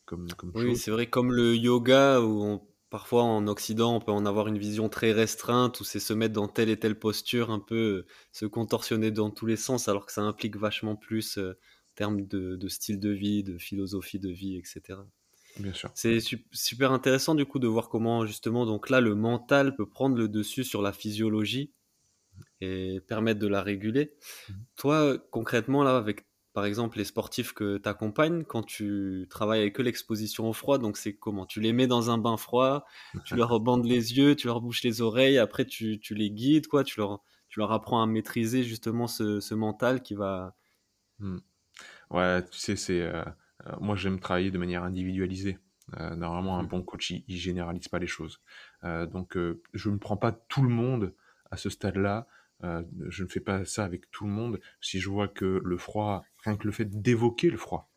[0.05, 4.25] comme, oui c'est vrai comme le yoga où on parfois en Occident, on peut en
[4.25, 7.59] avoir une vision très restreinte où c'est se mettre dans telle et telle posture, un
[7.59, 11.53] peu se contorsionner dans tous les sens, alors que ça implique vachement plus en
[11.95, 14.99] termes de, de, style de vie, de philosophie de vie, etc.
[15.59, 15.89] Bien sûr.
[15.93, 16.19] C'est
[16.51, 20.27] super intéressant du coup de voir comment justement donc là le mental peut prendre le
[20.27, 21.71] dessus sur la physiologie
[22.61, 24.13] et permettre de la réguler.
[24.49, 24.53] Mmh.
[24.75, 29.79] Toi concrètement là avec par exemple les sportifs que tu accompagnes quand tu travailles avec
[29.79, 31.45] eux l'exposition au froid donc c'est comment?
[31.45, 32.85] Tu les mets dans un bain froid,
[33.23, 36.67] tu leur bandes les yeux, tu leur bouches les oreilles, après tu, tu les guides
[36.67, 40.55] quoi, tu leur tu leur apprends à maîtriser justement ce, ce mental qui va
[41.19, 41.37] mmh.
[42.11, 43.25] Ouais, tu sais c'est euh, euh,
[43.79, 45.57] moi, j'aime travailler de manière individualisée.
[45.99, 46.67] Euh, normalement, un mmh.
[46.67, 48.41] bon coach, il, ne généralise pas les choses.
[48.83, 49.37] Euh, donc,
[49.73, 51.13] je ne prends pas tout le monde
[51.51, 52.27] à ce stade-là.
[52.61, 54.59] je ne fais pas ça avec tout le monde.
[54.81, 57.91] Si je vois que le froid, rien que le fait d'évoquer le froid,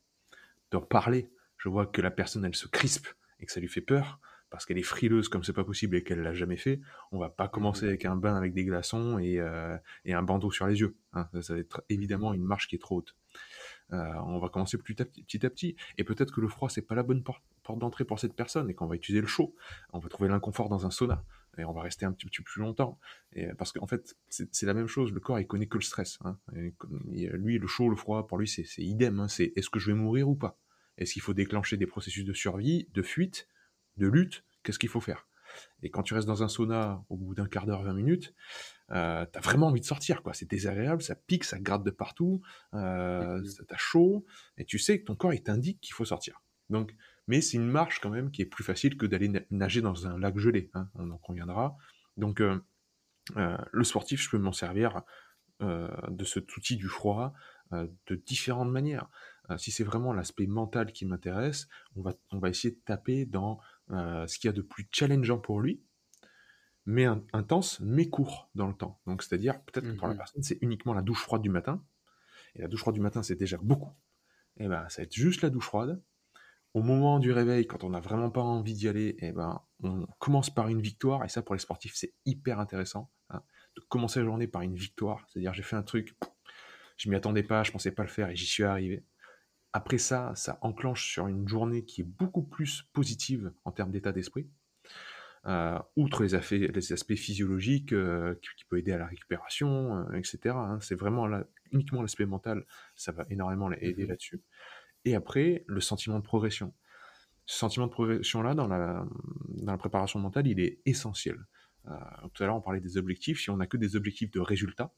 [0.71, 3.09] de parler, je vois que la personne, elle se crispe
[3.41, 6.03] et que ça lui fait peur, parce qu'elle est frileuse comme c'est pas possible et
[6.03, 6.81] qu'elle l'a jamais fait,
[7.13, 7.89] on va pas commencer mmh.
[7.89, 10.97] avec un bain avec des glaçons et, un bandeau sur les yeux.
[11.15, 11.29] Hein.
[11.41, 13.17] Ça, va être évidemment une marche qui est trop haute.
[13.93, 15.77] Euh, on va commencer petit à petit, à petit.
[15.97, 17.43] Et peut-être que le froid, c'est pas la bonne porte,
[17.77, 19.55] d'entrée pour cette personne et qu'on va utiliser le chaud.
[19.93, 21.23] On va trouver l'inconfort dans un sauna
[21.59, 22.99] et on va rester un petit peu plus longtemps.
[23.35, 25.13] Et parce qu'en fait, c'est la même chose.
[25.13, 26.19] Le corps, il connaît que le stress.
[26.25, 26.39] Hein.
[26.53, 29.21] lui, le chaud, le froid, pour lui, c'est idem.
[29.21, 29.29] Hein.
[29.29, 30.59] C'est est-ce que je vais mourir ou pas?
[30.97, 33.49] Est-ce qu'il faut déclencher des processus de survie, de fuite,
[33.99, 34.45] de lutte?
[34.63, 35.28] Qu'est-ce qu'il faut faire?
[35.83, 38.35] Et quand tu restes dans un sauna au bout d'un quart d'heure, 20 minutes,
[38.91, 40.35] euh, t'as vraiment envie de sortir, quoi.
[40.35, 42.41] C'est désagréable, ça pique, ça gratte de partout,
[42.75, 44.25] euh, mmh t'as chaud,
[44.57, 46.43] et tu sais que ton corps, il t'indique qu'il faut sortir.
[46.71, 46.95] Donc,
[47.27, 50.19] mais c'est une marche quand même qui est plus facile que d'aller nager dans un
[50.19, 51.77] lac gelé, hein, on en conviendra.
[52.17, 52.59] Donc, euh,
[53.37, 55.03] euh, le sportif, je peux m'en servir
[55.61, 57.33] de cet outil du froid
[57.73, 59.09] de différentes manières.
[59.57, 61.67] si c'est vraiment l'aspect mental qui m'intéresse,
[61.97, 63.59] on va, on va essayer de taper dans
[63.91, 65.83] ce qu'il y a de plus challengeant pour lui,
[66.87, 69.01] mais intense, mais court dans le temps.
[69.07, 71.85] Donc, c'est-à-dire, peut-être que pour la mmh personne, c'est uniquement la douche froide du matin.
[72.55, 73.93] Et la douche froide du matin, c'est déjà beaucoup.
[74.57, 76.03] Et eh ben, ça va être juste la douche froide.
[76.75, 79.61] Au moment du réveil, quand on n'a vraiment pas envie d'y aller, et eh ben,
[79.83, 81.25] on commence par une victoire.
[81.25, 83.11] Et ça, pour les sportifs, c'est hyper intéressant.
[83.31, 83.43] Hein,
[83.77, 85.27] de commencer la journée par une victoire.
[85.29, 86.17] C'est-à-dire, j'ai fait un truc,
[86.97, 89.05] je m'y attendais pas, je pensais pas le faire et j'y suis arrivé.
[89.73, 94.13] Après ça, ça enclenche sur une journée qui est beaucoup plus positive en termes d'état
[94.13, 94.49] d'esprit.
[95.47, 100.13] Euh, outre les, les, aspects physiologiques euh, qui, qui, peut aider à la récupération, euh,
[100.15, 100.55] etc.
[100.57, 100.79] Hein.
[100.83, 104.43] c'est vraiment là, uniquement l'aspect mental, ça va énormément aider mmh là-dessus.
[105.05, 106.75] Et après, le sentiment de progression.
[107.47, 109.07] Ce sentiment de progression-là, dans la,
[109.49, 111.39] dans la préparation mentale, il est essentiel.
[112.35, 113.41] tout à l'heure, on parlait des objectifs.
[113.41, 114.93] Si on n'a que des objectifs de résultat,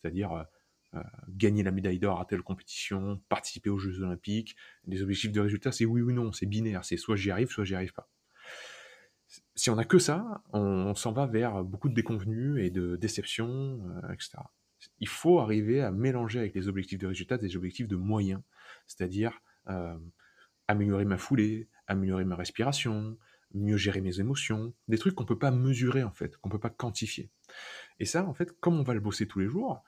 [0.00, 0.46] c'est-à-dire
[1.28, 4.56] gagner la médaille d'or à telle compétition, participer aux Jeux Olympiques,
[4.86, 7.64] les objectifs de résultat, c'est oui ou non, c'est binaire, c'est soit j'y arrive, soit
[7.64, 8.08] j'y arrive pas
[9.54, 13.80] si on n'a que ça, on, s'en va vers beaucoup de déconvenus et de déceptions,
[14.04, 14.38] euh, etc.
[15.00, 18.42] Il faut arriver à mélanger avec les objectifs de résultat des objectifs de moyens,
[18.86, 19.98] c'est-à-dire euh,
[20.68, 23.16] améliorer ma foulée, améliorer ma respiration,
[23.54, 26.70] mieux gérer mes émotions, des trucs qu'on peut pas mesurer en fait, qu'on peut pas
[26.70, 27.30] quantifier.
[27.98, 29.82] Et ça, en fait, comme on va le bosser tous les jours,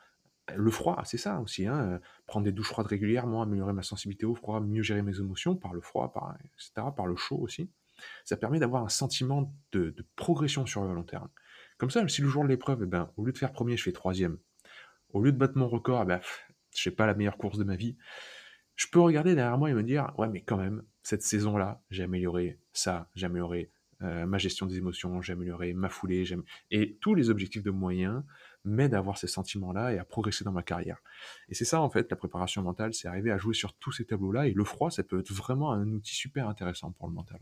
[0.56, 4.26] le froid, c'est ça aussi, hein, euh, prendre des douches froides régulièrement, améliorer ma sensibilité
[4.26, 7.70] au froid, mieux gérer mes émotions par le froid, par, etc., par le chaud aussi
[8.24, 11.28] ça permet d'avoir un sentiment de, progression sur le long terme.
[11.78, 13.84] Comme ça, si le jour de l'épreuve, eh ben, au lieu de faire premier, je
[13.84, 14.38] fais troisième.
[15.10, 16.20] Au lieu de battre mon record, eh ben,
[16.74, 17.96] je fais pas la meilleure course de ma vie.
[18.76, 22.04] Je peux regarder derrière moi et me dire, ouais, mais quand même, cette saison-là, j'ai
[22.04, 26.24] amélioré ça, j'ai amélioré euh, ma gestion des émotions, j'ai amélioré ma foulée,
[26.70, 28.22] et tous les objectifs de moyens
[28.68, 31.02] m'aident à avoir ces sentiments-là et à progresser dans ma carrière.
[31.48, 34.04] Et c'est ça, en fait, la préparation mentale, c'est arriver à jouer sur tous ces
[34.04, 37.40] tableaux-là, et le froid, ça peut être vraiment un outil super intéressant pour le mental.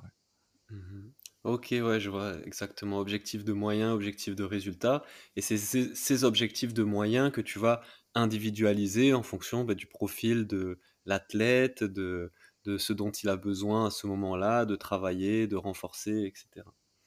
[0.71, 1.11] Mmh
[1.47, 2.99] ok, ouais, je vois exactement.
[2.99, 5.05] Objectif de moyens, objectif de résultats.
[5.37, 7.83] Et c'est ces, objectifs de moyens que tu vas
[8.15, 12.33] individualiser en fonction bah, du profil de l'athlète, de,
[12.65, 16.67] de ce dont il a besoin à ce moment-là, de travailler, de renforcer, etc.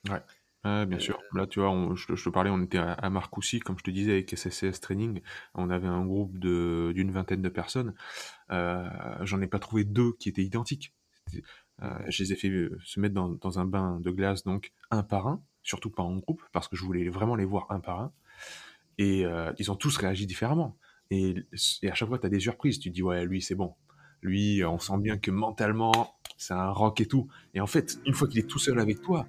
[0.10, 0.22] Ouais.
[0.64, 1.20] Bien sûr.
[1.34, 4.36] Là, tu vois, je, te parlais, on était à, Marcoussis, comme je te disais, avec
[4.36, 5.22] SSCS Training.
[5.56, 7.94] On avait un groupe d'une vingtaine de personnes.
[8.52, 8.90] Euh,
[9.22, 10.94] j'en ai pas trouvé deux qui étaient identiques.
[11.82, 15.04] Euh, je les ai fait euh, se mettre dans, un bain de glace, donc un
[15.04, 18.02] par un, surtout pas en groupe, parce que je voulais vraiment les voir un par
[18.02, 18.12] un.
[18.98, 20.78] Et euh, ils ont tous réagi différemment.
[21.10, 21.36] Et,
[21.90, 22.80] à chaque fois, tu as des surprises.
[22.80, 23.76] Tu te dis, ouais, lui, c'est bon.
[24.22, 27.30] Lui, on sent bien que mentalement, c'est un rock et tout.
[27.54, 29.26] Et en fait, une fois qu'il est tout seul avec toi,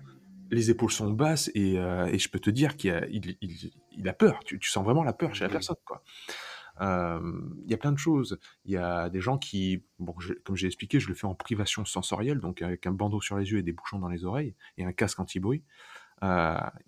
[0.51, 4.41] les épaules sont basses et, je peux te dire qu'il a, il, a peur.
[4.45, 6.03] Tu, sens vraiment la peur chez la personne, quoi.
[6.81, 8.39] Il y a plein de choses.
[8.65, 11.85] Il y a des gens qui, bon, comme j'ai expliqué, je le fais en privation
[11.85, 14.85] sensorielle, donc avec un bandeau sur les yeux et des bouchons dans les oreilles et
[14.85, 15.63] un casque anti-bruit.
[16.23, 16.27] Il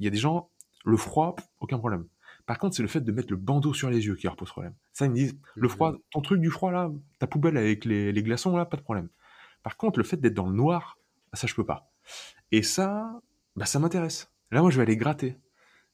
[0.04, 0.50] y a des gens,
[0.84, 2.06] le froid, aucun problème.
[2.46, 4.50] Par contre, c'est le fait de mettre le bandeau sur les yeux qui leur pose
[4.50, 4.74] problème.
[4.92, 8.22] Ça, ils me disent, le froid, ton truc du froid là, ta poubelle avec les,
[8.22, 9.08] glaçons là, pas de problème.
[9.62, 10.98] Par contre, le fait d'être dans le noir,
[11.34, 11.92] ça, je peux pas.
[12.50, 13.20] Et ça,
[13.56, 14.30] bah, ça m'intéresse.
[14.50, 15.38] Là, moi, je vais aller gratter.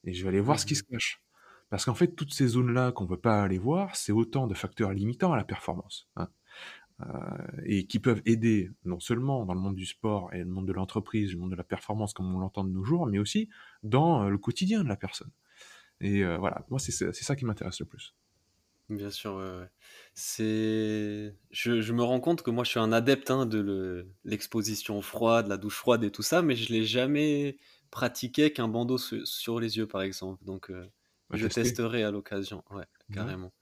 [0.03, 1.21] Et je vais aller voir ce qui se cache.
[1.69, 4.53] Parce qu'en fait, toutes ces zones-là qu'on ne peut pas aller voir, c'est autant de
[4.53, 6.09] facteurs limitants à la performance.
[6.15, 6.29] Hein.
[7.01, 10.67] Euh, et qui peuvent aider non seulement dans le monde du sport et le monde
[10.67, 13.47] de l'entreprise, le monde de la performance comme on l'entend de nos jours, mais aussi
[13.83, 15.31] dans euh, le quotidien de la personne.
[16.01, 18.15] Et euh, voilà, moi, c'est ça qui m'intéresse le plus.
[18.89, 19.39] Bien sûr,
[20.15, 21.35] c'est.
[21.51, 25.43] Je, me rends compte que moi, je suis un adepte hein, de l'exposition au froid,
[25.43, 27.57] de la douche froide et tout ça, mais je l'ai jamais
[27.91, 30.43] pratiqué qu'un bandeau sur les yeux, par exemple.
[30.43, 30.71] Donc,
[31.31, 32.63] je testerai à l'occasion.
[32.71, 33.53] Ouais, carrément.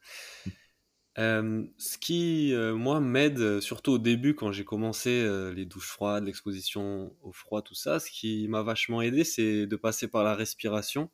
[1.18, 7.34] ce qui, moi, m'aide, surtout au début, quand j'ai commencé les douches froides, l'exposition au
[7.34, 11.10] froid, tout ça, ce qui m'a vachement aidé, c'est de passer par la respiration.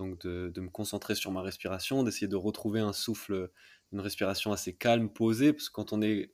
[0.00, 3.50] Donc de, me concentrer sur ma respiration, d'essayer de retrouver un souffle,
[3.92, 6.32] une respiration assez calme, posée, parce que quand on est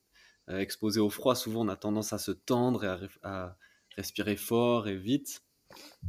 [0.48, 3.59] euh, exposé au froid, souvent on a tendance à se tendre et à,
[3.96, 5.42] respirer fort et vite.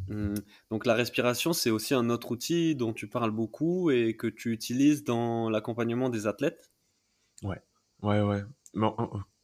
[0.07, 0.35] Hum,
[0.69, 4.51] donc la respiration, c'est aussi un autre outil dont tu parles beaucoup et que tu
[4.51, 6.71] utilises dans l'accompagnement des athlètes?
[7.41, 7.59] Ouais,
[8.03, 8.43] ouais, ouais.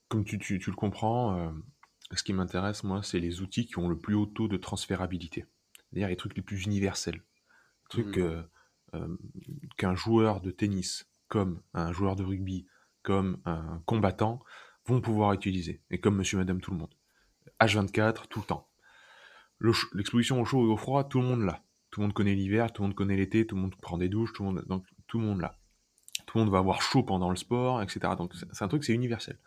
[0.08, 1.52] comme tu, tu, le comprends, euh,
[2.14, 5.46] ce qui m'intéresse, moi, c'est les outils qui ont le plus haut taux de transférabilité.
[5.90, 7.24] C'est-à-dire les trucs les plus universels
[8.02, 8.44] truc mmh.
[8.96, 9.18] euh,
[9.78, 12.68] qu'un joueur de tennis, comme un joueur de rugby,
[13.02, 14.42] comme un combattant,
[14.86, 15.82] vont pouvoir utiliser.
[15.90, 16.94] Et comme monsieur, madame, tout le monde.
[17.62, 18.70] H24, tout le temps.
[19.94, 21.64] L'exposition au chaud et au froid, tout le monde l'a.
[21.92, 24.10] Tout le monde connaît l'hiver, tout le monde connaît l'été, tout le monde prend des
[24.10, 25.60] douches, tout le monde, donc, tout le monde l'a.
[26.26, 28.14] Tout le monde va avoir chaud pendant le sport, etc.
[28.18, 29.40] Donc c'est un truc, c'est universel.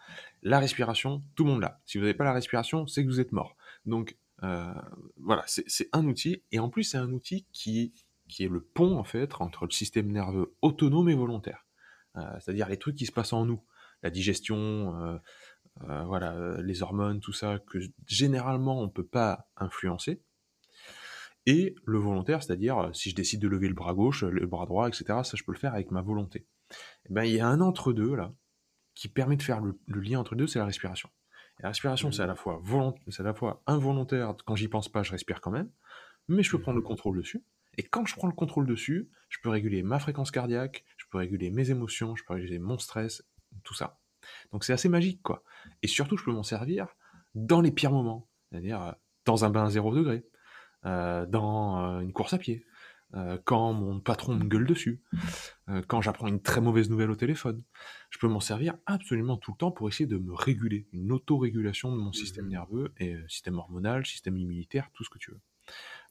[0.42, 1.80] La respiration, tout le monde l'a.
[1.86, 3.56] Si vous n'avez pas la respiration, c'est que vous êtes mort.
[3.84, 4.74] Donc euh,
[5.16, 7.92] voilà, c'est un outil, et en plus c'est un outil qui
[8.28, 11.66] qui est le pont en fait entre le système nerveux autonome et volontaire.
[12.16, 13.62] Euh, c'est-à-dire les trucs qui se passent en nous,
[14.02, 15.18] la digestion, euh,
[15.88, 20.22] euh, voilà, les hormones, tout ça que généralement on peut pas influencer.
[21.48, 24.88] Et le volontaire, c'est-à-dire si je décide de lever le bras gauche, le bras droit,
[24.88, 26.40] etc., ça je peux le faire avec ma volonté.
[26.40, 28.32] Et eh ben il y a un entre deux là
[28.96, 31.10] qui permet de faire le, lien entre deux, c'est la respiration.
[31.60, 32.60] la respiration, c'est à la fois
[33.08, 34.34] c'est à la fois involontaire.
[34.44, 35.70] Quand j'y pense pas, je respire quand même,
[36.28, 37.44] mais je peux prendre le mmh contrôle dessus.
[37.78, 41.18] Et quand je prends le contrôle dessus, je peux réguler ma fréquence cardiaque, je peux
[41.18, 43.22] réguler mes émotions, je peux réguler mon stress,
[43.64, 43.98] tout ça.
[44.52, 45.42] Donc c'est assez magique, quoi.
[45.82, 46.88] Et surtout, je peux m'en servir
[47.34, 48.92] dans les pires moments, c'est-à-dire euh,
[49.24, 50.24] dans un bain à 0 degré,
[50.84, 52.64] euh, dans euh, une course à pied,
[53.44, 55.02] quand mon patron me gueule dessus,
[55.86, 57.62] quand j'apprends une très mauvaise nouvelle au téléphone.
[58.10, 61.90] Je peux m'en servir absolument tout le temps pour essayer de me réguler, une autorégulation
[61.90, 62.50] de mon système mmh.
[62.50, 65.40] nerveux et système hormonal, système immunitaire, tout ce que tu veux.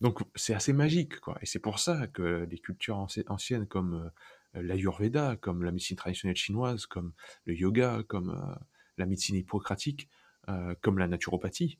[0.01, 1.37] Donc c'est assez magique, quoi.
[1.41, 4.11] Et c'est pour ça que les cultures anciennes comme
[4.55, 7.13] euh, l'Ayurveda, comme la médecine traditionnelle chinoise, comme
[7.45, 8.55] le yoga, comme euh,
[8.97, 10.09] la médecine hippocratique,
[10.49, 11.79] euh, comme la naturopathie,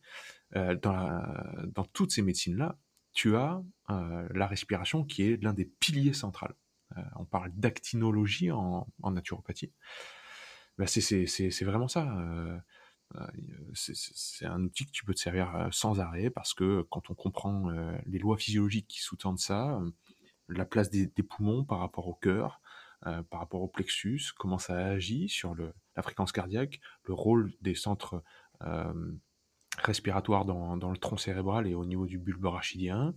[0.53, 2.77] dans, toutes ces médecines-là,
[3.13, 6.47] tu as la respiration qui est l'un des piliers centraux.
[7.17, 9.73] on parle d'actinologie en, naturopathie.
[10.77, 12.05] Ben, c'est vraiment ça.
[13.15, 13.27] Euh,
[13.73, 17.15] c'est un outil que tu peux te servir euh, sans arrêt parce que quand on
[17.15, 19.79] comprend euh, les lois physiologiques qui sous-tendent ça,
[20.49, 22.61] la place des, poumons par rapport au cœur,
[23.01, 28.23] par rapport au plexus, comment ça agit sur la fréquence cardiaque, le rôle des centres
[29.77, 33.13] respiratoires dans, le tronc cérébral et au niveau du bulbe rachidien,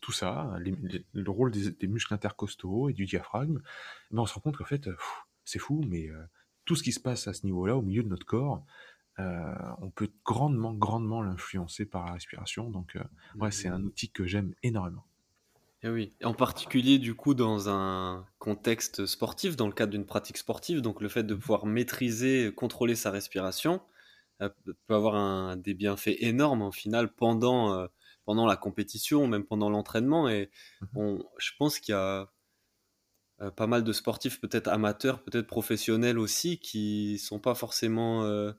[0.00, 3.60] tout ça, le rôle des, muscles intercostaux et du diaphragme,
[4.12, 4.88] on se rend compte qu'en fait,
[5.44, 6.08] c'est fou, mais
[6.64, 8.64] tout ce qui se passe à ce niveau-là, au milieu de notre corps,
[9.18, 12.70] euh, on peut grandement, grandement l'influencer par la respiration.
[12.70, 13.02] Donc, euh,
[13.38, 15.04] ouais, c'est un outil que j'aime énormément.
[15.82, 20.04] Et eh oui, en particulier du coup dans un contexte sportif, dans le cadre d'une
[20.04, 23.80] pratique sportive, donc le fait de pouvoir maîtriser, contrôler sa respiration
[24.42, 24.50] euh,
[24.86, 27.88] peut avoir un, des bienfaits énormes en final pendant,
[28.26, 30.28] pendant la compétition, même pendant l'entraînement.
[30.28, 30.50] Et
[30.92, 32.30] mmh je pense qu'il y a
[33.42, 38.52] euh, pas mal de sportifs, peut-être amateurs, peut-être professionnels aussi, qui sont pas forcément, euh,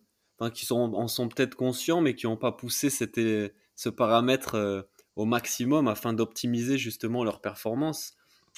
[0.54, 4.82] qui sont, en sont peut-être conscients, mais qui n'ont pas poussé ce paramètre euh,
[5.16, 8.16] au maximum afin d'optimiser justement leur performance.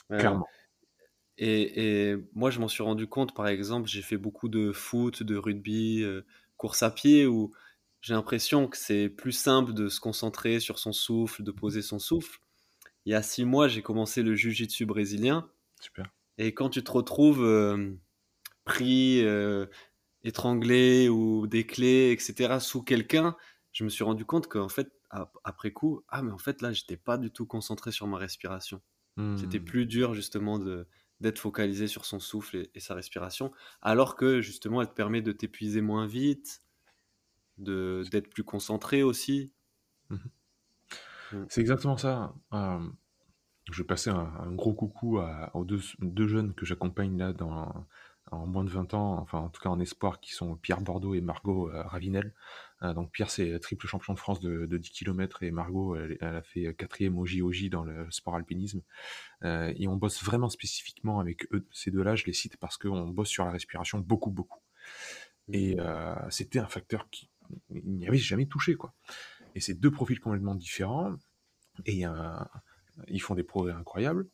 [0.09, 0.47] Clairement.
[1.37, 5.23] Et, et, moi, je m'en suis rendu compte, par exemple, j'ai fait beaucoup de foot,
[5.23, 6.05] de rugby,
[6.57, 7.51] course à pied, où
[8.01, 11.99] j'ai l'impression que c'est plus simple de se concentrer sur son souffle, de poser son
[11.99, 12.39] souffle.
[13.05, 15.49] Il y a six mois, j'ai commencé le jiu-jitsu brésilien.
[15.83, 16.05] Super.
[16.37, 17.93] Et quand tu te retrouves euh,
[18.65, 19.67] pris, euh,
[20.23, 23.35] étranglé ou des clés, etc., sous quelqu'un,
[23.73, 24.91] je me suis rendu compte qu'en fait,
[25.43, 28.81] après coup, ah, mais en fait, là, j'étais pas du tout concentré sur ma respiration.
[29.35, 29.65] C'était Mmh.
[29.65, 30.87] plus dur, justement, de,
[31.21, 35.21] d'être focalisé sur son souffle et, et sa respiration, alors que, justement, elle te permet
[35.21, 36.61] de t'épuiser moins vite,
[37.57, 39.53] de, d'être plus concentré aussi.
[40.09, 40.17] Mmh
[41.31, 41.45] Mm.
[41.49, 42.33] C'est exactement ça.
[42.53, 42.89] Euh,
[43.71, 47.33] je vais passer un, un gros coucou à- aux deux, deux jeunes que j'accompagne là
[47.33, 47.85] dans,
[48.31, 51.13] en moins de 20 ans, enfin en tout cas en espoir, qui sont Pierre Bordeaux
[51.13, 52.33] et Margot euh, Ravinel.
[52.81, 56.17] Euh, donc Pierre, c'est triple champion de France de, de 10 km et Margot, elle,
[56.19, 58.81] elle a fait quatrième au JOJ dans le sport alpinisme.
[59.43, 63.07] Euh, et on bosse vraiment spécifiquement avec eux, ces deux-là, je les cite parce qu'on
[63.09, 64.59] bosse sur la respiration beaucoup, beaucoup.
[65.51, 65.81] Et Mhm.
[65.81, 67.29] euh, c'était un facteur qui
[67.69, 68.93] n'y avait jamais touché, quoi.
[69.55, 71.13] Et c'est deux profils complètement différents,
[71.85, 72.11] et euh,
[73.07, 74.27] ils font des progrès incroyables.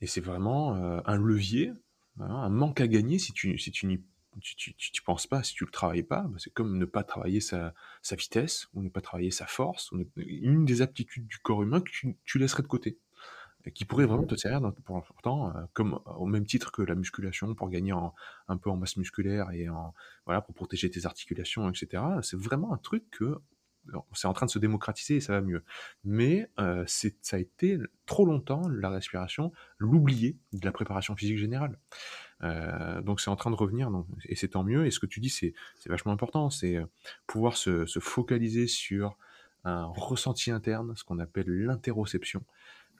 [0.00, 1.72] Et c'est vraiment euh, un levier,
[2.18, 4.02] un manque à gagner si tu si tu n'y
[4.40, 7.40] tu, tu, tu, penses pas, si tu le travailles pas, c'est comme ne pas travailler
[7.40, 11.80] sa, sa vitesse, ou ne pas travailler sa force, une des aptitudes du corps humain
[11.80, 11.90] que
[12.24, 12.98] tu, laisserais de côté,
[13.64, 16.82] et qui pourrait vraiment te servir dans- pour pourtant, euh, comme au même titre que
[16.82, 17.92] la musculation, pour gagner
[18.48, 19.94] un peu en masse musculaire et en
[20.26, 22.02] voilà pour protéger tes articulations, etc.
[22.22, 23.38] C'est vraiment un truc que
[24.12, 25.64] c'est en train de se démocratiser et ça va mieux.
[26.04, 31.78] Mais euh, ça a été trop longtemps, la respiration, l'oublié de la préparation physique générale.
[32.42, 33.90] Euh, donc c'est en train de revenir,
[34.24, 34.86] et c'est tant mieux.
[34.86, 35.54] Et ce que tu dis, c'est,
[35.86, 36.86] vachement important, c'est euh,
[37.26, 39.16] pouvoir se, se focaliser sur
[39.64, 42.44] un ressenti interne, ce qu'on appelle l'interoception,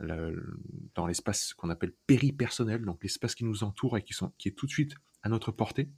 [0.00, 4.64] dans l'espace qu'on appelle péripersonnel, donc l'espace qui nous entoure et qui, qui est tout
[4.66, 5.90] de suite à notre portée.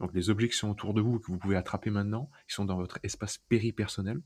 [0.00, 2.64] Donc les objets qui sont autour de vous que vous pouvez attraper maintenant, ils sont
[2.64, 4.20] dans votre espace péripersonnel.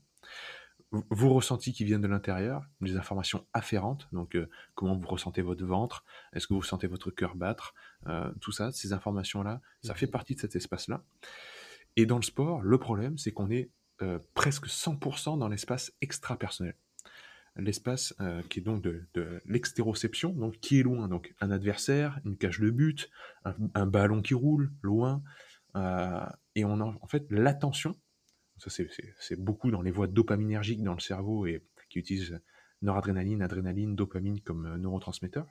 [0.91, 5.65] Vos ressentis qui viennent de l'intérieur, les informations afférentes, donc euh, comment vous ressentez votre
[5.65, 7.73] ventre, est-ce que vous sentez votre cœur battre,
[8.07, 10.11] euh, tout ça, ces informations-là, ça fait Mhm.
[10.11, 11.03] partie de cet espace-là.
[11.97, 16.75] Et dans le sport, le problème, c'est qu'on est euh, presque 100% dans l'espace extra-personnel
[17.57, 19.07] l'espace euh, qui est donc de,
[19.45, 23.09] l'extéroception, donc qui est loin, donc un adversaire, une cage de but,
[23.43, 25.23] un, ballon qui roule loin,
[25.75, 27.95] euh, et on en fait l'attention.
[28.57, 32.39] Ça c'est, beaucoup dans les voies dopaminergiques dans le cerveau et qui utilisent
[32.81, 35.47] noradrénaline, adrénaline, dopamine comme euh, neurotransmetteurs.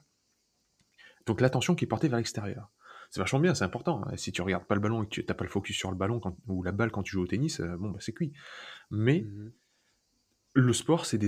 [1.25, 2.71] Donc l'attention qui est portée vers l'extérieur.
[3.11, 4.03] C'est vachement bien, c'est important.
[4.05, 4.17] hein.
[4.17, 5.97] Si tu regardes pas le ballon et que tu n'as pas le focus sur le
[5.97, 8.33] ballon ou la balle quand tu joues au tennis, bon bah c'est cuit.
[8.89, 9.51] Mais Mhm.
[10.55, 11.19] Le sport, c'est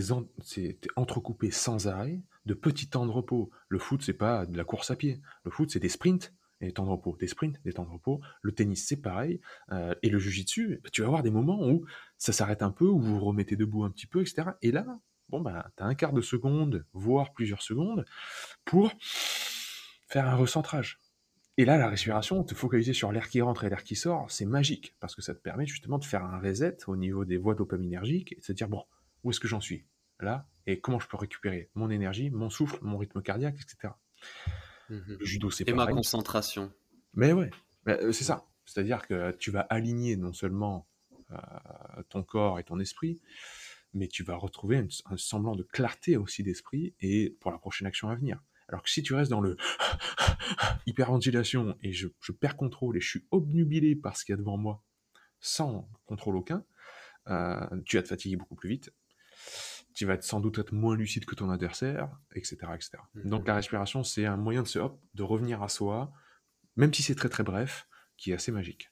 [0.95, 3.51] entrecoupé sans arrêt de petits temps de repos.
[3.67, 5.21] Le foot, c'est pas de la course à pied.
[5.43, 7.91] Le foot, c'est des sprints et des temps de repos, des sprints, des temps de
[7.91, 8.21] repos.
[8.41, 9.41] Le tennis, c'est pareil.
[9.73, 11.85] Euh, et le jujitsu, tu vas avoir des moments où
[12.17, 14.51] ça s'arrête un peu, où vous vous remettez debout un petit peu, etc.
[14.61, 14.85] Et là,
[15.27, 18.05] bon bah, t'as un quart de seconde, voire plusieurs secondes,
[18.63, 18.93] pour
[20.07, 20.99] faire un recentrage.
[21.57, 24.45] Et là, la respiration, te focaliser sur l'air qui rentre et l'air qui sort, c'est
[24.45, 27.55] magique, parce que ça te permet justement de faire un reset au niveau des voies
[27.55, 28.83] dopaminergiques et de se dire, bon,
[29.23, 29.85] où est-ce que j'en suis?
[30.19, 30.47] Là?
[30.65, 33.93] Et comment je peux récupérer mon énergie, mon souffle, mon rythme cardiaque, etc.
[34.89, 35.17] Mhm.
[35.19, 36.71] Le judo, c'est Et ma concentration.
[37.13, 37.49] Mais ouais,
[37.87, 38.45] euh, c'est ça.
[38.65, 40.87] C'est-à-dire que tu vas aligner non seulement
[41.31, 41.37] euh,
[42.09, 43.21] ton corps et ton esprit,
[43.93, 47.87] mais tu vas retrouver une- un semblant de clarté aussi d'esprit et pour la prochaine
[47.87, 48.41] action à venir.
[48.69, 49.57] Alors que si tu restes dans le
[50.85, 54.37] hyperventilation et je, je perds contrôle et je suis obnubilé par ce qu'il y a
[54.37, 54.83] devant moi
[55.39, 56.65] sans contrôle aucun,
[57.27, 58.93] euh, tu vas te fatiguer beaucoup plus vite.
[59.97, 62.91] Tu vas être sans doute être moins lucide que ton adversaire, etc., etc.
[63.15, 63.29] Mhm.
[63.31, 66.13] Donc la respiration, c'est un moyen de se hop, de revenir à soi,
[66.75, 68.91] même si c'est très très bref, qui est assez magique.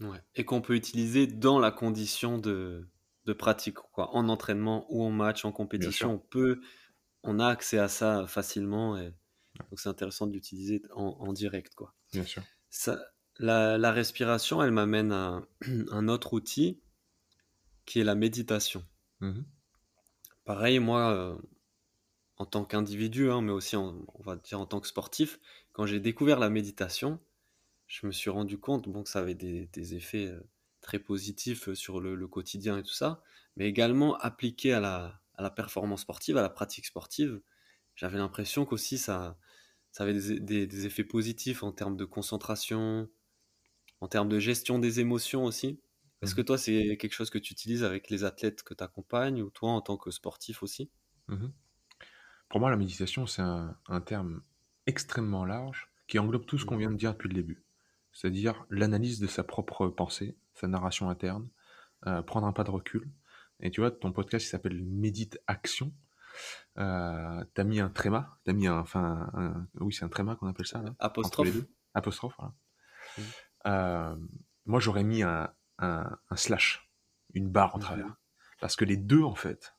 [0.00, 0.22] Ouais.
[0.34, 2.88] Et qu'on peut utiliser dans la condition de,
[3.26, 4.16] de pratique, quoi.
[4.16, 6.62] En entraînement ou en match, en compétition, on peut,
[7.22, 9.12] on a accès à ça facilement et
[9.70, 11.94] donc c'est intéressant de l'utiliser en, en direct, quoi.
[12.14, 12.42] Bien sûr.
[12.70, 12.98] Ça,
[13.36, 15.42] la, la respiration, elle m'amène à
[15.92, 16.80] un autre outil
[17.84, 18.86] qui est la méditation.
[19.20, 19.44] Mhm.
[20.44, 21.36] Pareil, moi, euh,
[22.36, 25.38] en tant qu'individu, hein, mais aussi en, on va dire en tant que sportif,
[25.72, 27.18] quand j'ai découvert la méditation,
[27.86, 30.40] je me suis rendu compte que ça avait des, effets euh,
[30.80, 33.22] très positifs euh, sur le, quotidien et tout ça,
[33.56, 37.40] mais également appliqué à la, performance sportive, à la pratique sportive,
[37.96, 39.38] j'avais l'impression qu'aussi ça,
[39.92, 43.08] ça avait des effets positifs en termes de concentration,
[44.00, 45.80] en termes de gestion des émotions aussi.
[46.24, 46.46] Est-ce que Mhm.
[46.46, 49.70] toi, c'est quelque chose que tu utilises avec les athlètes que tu accompagnes ou toi
[49.70, 50.90] en tant que sportif aussi?
[51.28, 51.52] Mhm.
[52.48, 54.42] Pour moi, la méditation, c'est un, un terme
[54.86, 57.64] extrêmement large qui englobe tout ce qu'on vient de dire depuis le début.
[58.12, 61.48] C'est-à-dire l'analyse de sa propre pensée, sa narration interne,
[62.06, 63.10] euh, prendre un pas de recul.
[63.60, 65.92] Et tu vois, ton podcast, il s'appelle Médite Action.
[66.78, 70.08] euh, tu as mis un tréma, tu as mis un, enfin, un- oui, c'est un
[70.08, 71.48] tréma qu'on appelle ça, là, Apostrophe.
[71.94, 72.54] Apostrophe, voilà.
[73.66, 74.16] Euh,
[74.66, 76.88] moi, j'aurais mis un, un- un slash,
[77.34, 77.84] une barre en Mhm.
[77.84, 78.16] travers.
[78.60, 79.74] Parce que les deux, en fait,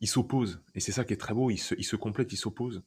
[0.00, 0.62] ils s'opposent.
[0.74, 2.82] Et c'est ça qui est très beau, ils se, ils se complètent, ils s'opposent.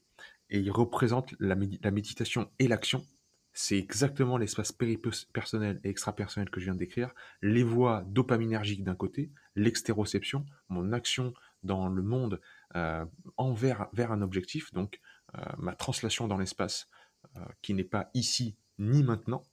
[0.50, 3.06] Et ils représentent la, médi- la méditation et l'action.
[3.54, 7.14] C'est exactement l'espace péripersonnel et extra-personnel que je viens de décrire.
[7.42, 12.40] Les voies dopaminergiques d'un côté, l'extéroception, mon action dans le monde
[12.76, 13.06] euh,
[13.38, 15.00] envers vers un objectif, donc
[15.36, 16.88] euh, ma translation dans l'espace
[17.36, 19.44] euh, qui n'est pas ici ni maintenant,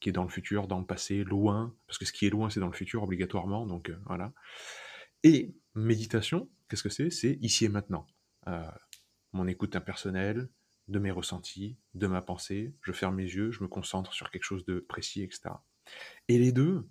[0.00, 2.50] qui est dans le futur, dans le passé, loin, parce que ce qui est loin,
[2.50, 4.32] c'est dans le futur obligatoirement, donc euh, voilà.
[5.24, 7.10] Et méditation, qu'est-ce que c'est?
[7.10, 8.06] C'est ici et maintenant.
[8.46, 8.62] Euh,
[9.32, 10.48] mon écoute impersonnelle,
[10.88, 14.44] de mes ressentis, de ma pensée, je ferme mes yeux, je me concentre sur quelque
[14.44, 15.50] chose de précis, etc.
[16.28, 16.88] Et les deux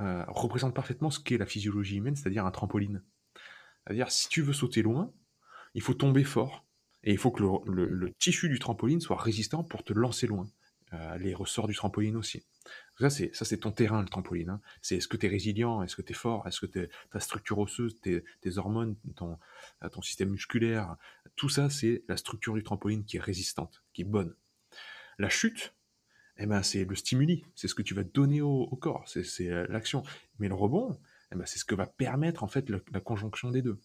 [0.00, 3.02] euh, représentent parfaitement ce qu'est la physiologie humaine, c'est-à-dire un trampoline.
[3.84, 5.12] C'est-à-dire, si tu veux sauter loin,
[5.74, 6.66] il faut tomber fort.
[7.02, 10.46] Et il faut que le, tissu du trampoline soit résistant pour te lancer loin.
[10.92, 12.44] Euh, les ressorts du trampoline aussi.
[12.98, 14.50] Ça, c'est, ça, c'est ton terrain, le trampoline.
[14.50, 14.60] hein.
[14.82, 17.20] C'est est-ce que tu es résilient, est-ce que tu es fort, est-ce que t'es- ta
[17.20, 19.38] structure osseuse, tes, tes hormones, ton,
[19.84, 20.96] euh, ton système musculaire.
[21.36, 24.34] Tout ça, c'est la structure du trampoline qui est résistante, qui est bonne.
[25.18, 25.74] La chute,
[26.38, 29.24] eh ben, c'est le stimuli, c'est ce que tu vas donner au, au corps, c'est,
[29.24, 30.02] c'est, euh, l'action.
[30.38, 30.98] Mais le rebond,
[31.32, 33.78] eh ben, c'est ce que va permettre en fait la, la conjonction des deux.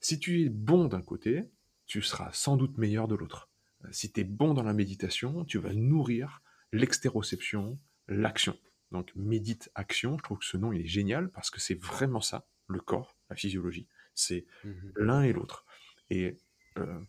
[0.00, 1.44] Si tu es bon d'un côté,
[1.86, 3.47] tu seras sans doute meilleur de l'autre.
[3.90, 8.56] Si tu es bon dans la méditation, tu vas nourrir l'extéroception, l'action.
[8.90, 12.20] Donc médite action, je trouve que ce nom il est génial parce que c'est vraiment
[12.20, 13.86] ça, le corps, la physiologie.
[14.14, 14.92] C'est Mhm.
[14.96, 15.64] l'un et l'autre.
[16.10, 16.38] Et
[16.78, 17.00] euh,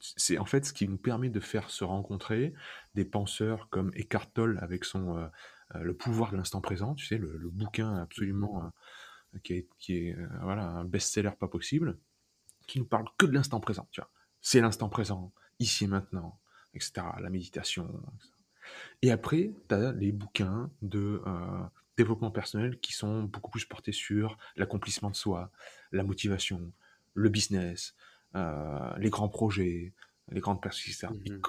[0.00, 2.52] c'est en fait ce qui nous permet de faire se rencontrer
[2.94, 5.26] des penseurs comme Eckhart Tolle avec son euh,
[5.74, 9.68] euh, Le pouvoir de l'instant présent, tu sais, le, le bouquin absolument euh, qui est,
[9.78, 11.98] qui est voilà, un best-seller pas possible,
[12.66, 13.88] qui nous parle que de l'instant présent.
[13.90, 16.38] Tu vois, c'est l'instant présent, ici et maintenant,
[16.74, 16.92] etc.
[17.20, 17.84] La méditation.
[18.16, 18.30] etc.
[19.02, 21.62] Et après, tu as les bouquins de euh,
[21.96, 25.50] développement personnel qui sont beaucoup plus portés sur l'accomplissement de soi,
[25.92, 26.72] la motivation,
[27.14, 27.94] le business,
[28.34, 29.92] euh, les grands projets,
[30.30, 31.08] les grandes etc.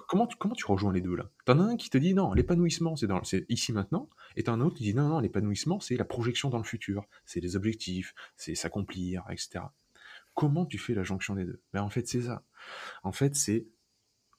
[0.10, 1.30] Comment, tu, comment tu rejoins les deux là?
[1.45, 4.51] T'en as un qui te dit non, l'épanouissement c'est dans- c'est ici maintenant, et t'en
[4.53, 7.39] as un autre qui dit non, non, l'épanouissement c'est la projection dans le futur, c'est
[7.39, 9.62] les objectifs, c'est s'accomplir, etc.
[10.34, 11.62] Comment tu fais la jonction des deux?
[11.72, 12.43] Ben, En fait, c'est ça.
[13.03, 13.66] En fait, c'est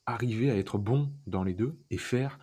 [0.07, 2.39] arriver à être bon dans les deux et faire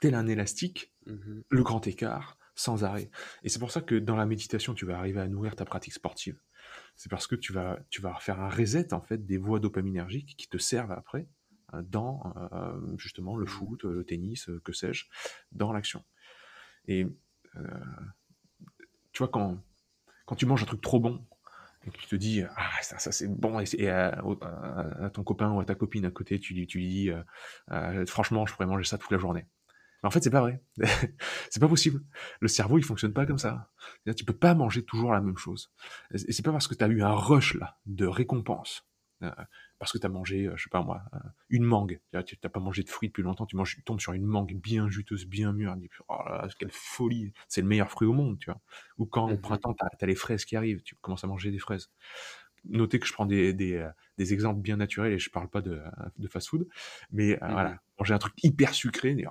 [0.00, 1.42] tel un élastique Mhm.
[1.48, 3.10] le grand écart sans arrêt.
[3.42, 5.92] Et c'est pour ça que dans la méditation, tu vas arriver à nourrir ta pratique
[5.92, 6.38] sportive.
[6.96, 10.36] C'est parce que tu vas, tu vas faire un reset en fait des voies dopaminergiques
[10.36, 11.28] qui te servent après
[11.74, 15.06] euh, dans euh, justement le foot, le tennis, euh, que sais-je,
[15.52, 16.04] dans l'action.
[16.86, 17.06] Et
[17.56, 17.62] euh,
[19.12, 19.62] tu vois quand
[20.26, 21.26] quand tu manges un truc trop bon
[21.92, 24.22] tu te dis ah ça, c'est bon et, et à,
[25.12, 27.22] ton copain ou à ta copine à côté tu tu lui dis euh,
[27.70, 29.46] euh, franchement je pourrais manger ça toute la journée
[30.02, 30.62] mais en fait, c'est pas vrai.
[31.50, 32.04] c'est pas possible.
[32.40, 33.70] Le cerveau, il fonctionne pas comme ça.
[34.16, 35.72] Tu peux pas manger toujours la même chose.
[36.14, 38.87] Et c'est pas parce que tu as eu un rush là de récompense, euh,
[39.78, 41.18] parce que tu as mangé, euh, je sais pas moi, euh,
[41.50, 42.00] une mangue.
[42.26, 44.54] Tu n'as pas mangé de fruits depuis longtemps, tu, manges, tu tombes sur une mangue
[44.54, 45.74] bien juteuse, bien mûre.
[45.74, 47.32] Tu dis, oh là là, quelle folie.
[47.48, 48.60] C'est le meilleur fruit au monde, tu vois.
[48.98, 49.40] Ou quand au Mhm.
[49.40, 51.90] printemps, tu as, les fraises qui arrivent, tu commences à manger des fraises.
[52.64, 53.88] Notez que je prends des, des, euh,
[54.18, 56.68] des exemples bien naturels et je parle pas de, euh, de fast-food,
[57.12, 59.30] mais euh, voilà, manger un truc hyper sucré, oh,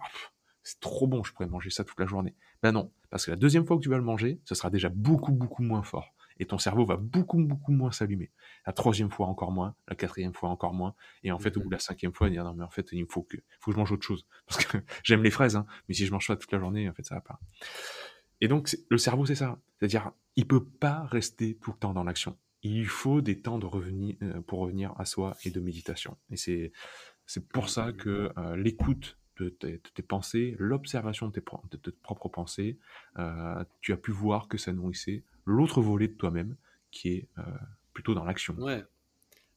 [0.64, 2.36] c'est trop bon, je pourrais manger ça toute la journée.
[2.64, 4.90] Ben non, parce que la deuxième fois que tu vas le manger, ce sera déjà
[4.90, 6.14] beaucoup, beaucoup moins fort.
[6.40, 8.32] Et ton cerveau va beaucoup, beaucoup moins s'allumer.
[8.66, 10.96] La troisième fois encore moins, la quatrième fois encore moins.
[11.24, 13.06] Et en fait, au bout de la cinquième fois, dire non, mais en fait, il
[13.10, 14.28] faut que, faut que je mange autre chose.
[14.48, 16.94] Parce que j'aime les fraises, hein, mais si je mange ça toute la journée, en
[16.94, 17.40] fait, ça va pas.
[18.42, 19.58] Et donc, le cerveau, c'est ça.
[19.80, 22.38] C'est-à-dire, il peut pas rester tout le temps dans l'action.
[22.64, 26.18] Il lui faut des temps de revenir, euh, pour revenir à soi et de méditation.
[26.32, 26.72] Et c'est,
[27.26, 31.78] c'est pour ça que euh, l'écoute de tes, de tes pensées, l'observation de tes, de
[31.78, 32.80] tes propres pensées,
[33.18, 36.56] euh, tu as pu voir que ça nourrissait l'autre volet de toi-même,
[36.91, 37.43] qui est euh,
[37.93, 38.56] plutôt dans l'action.
[38.56, 38.84] Ouais.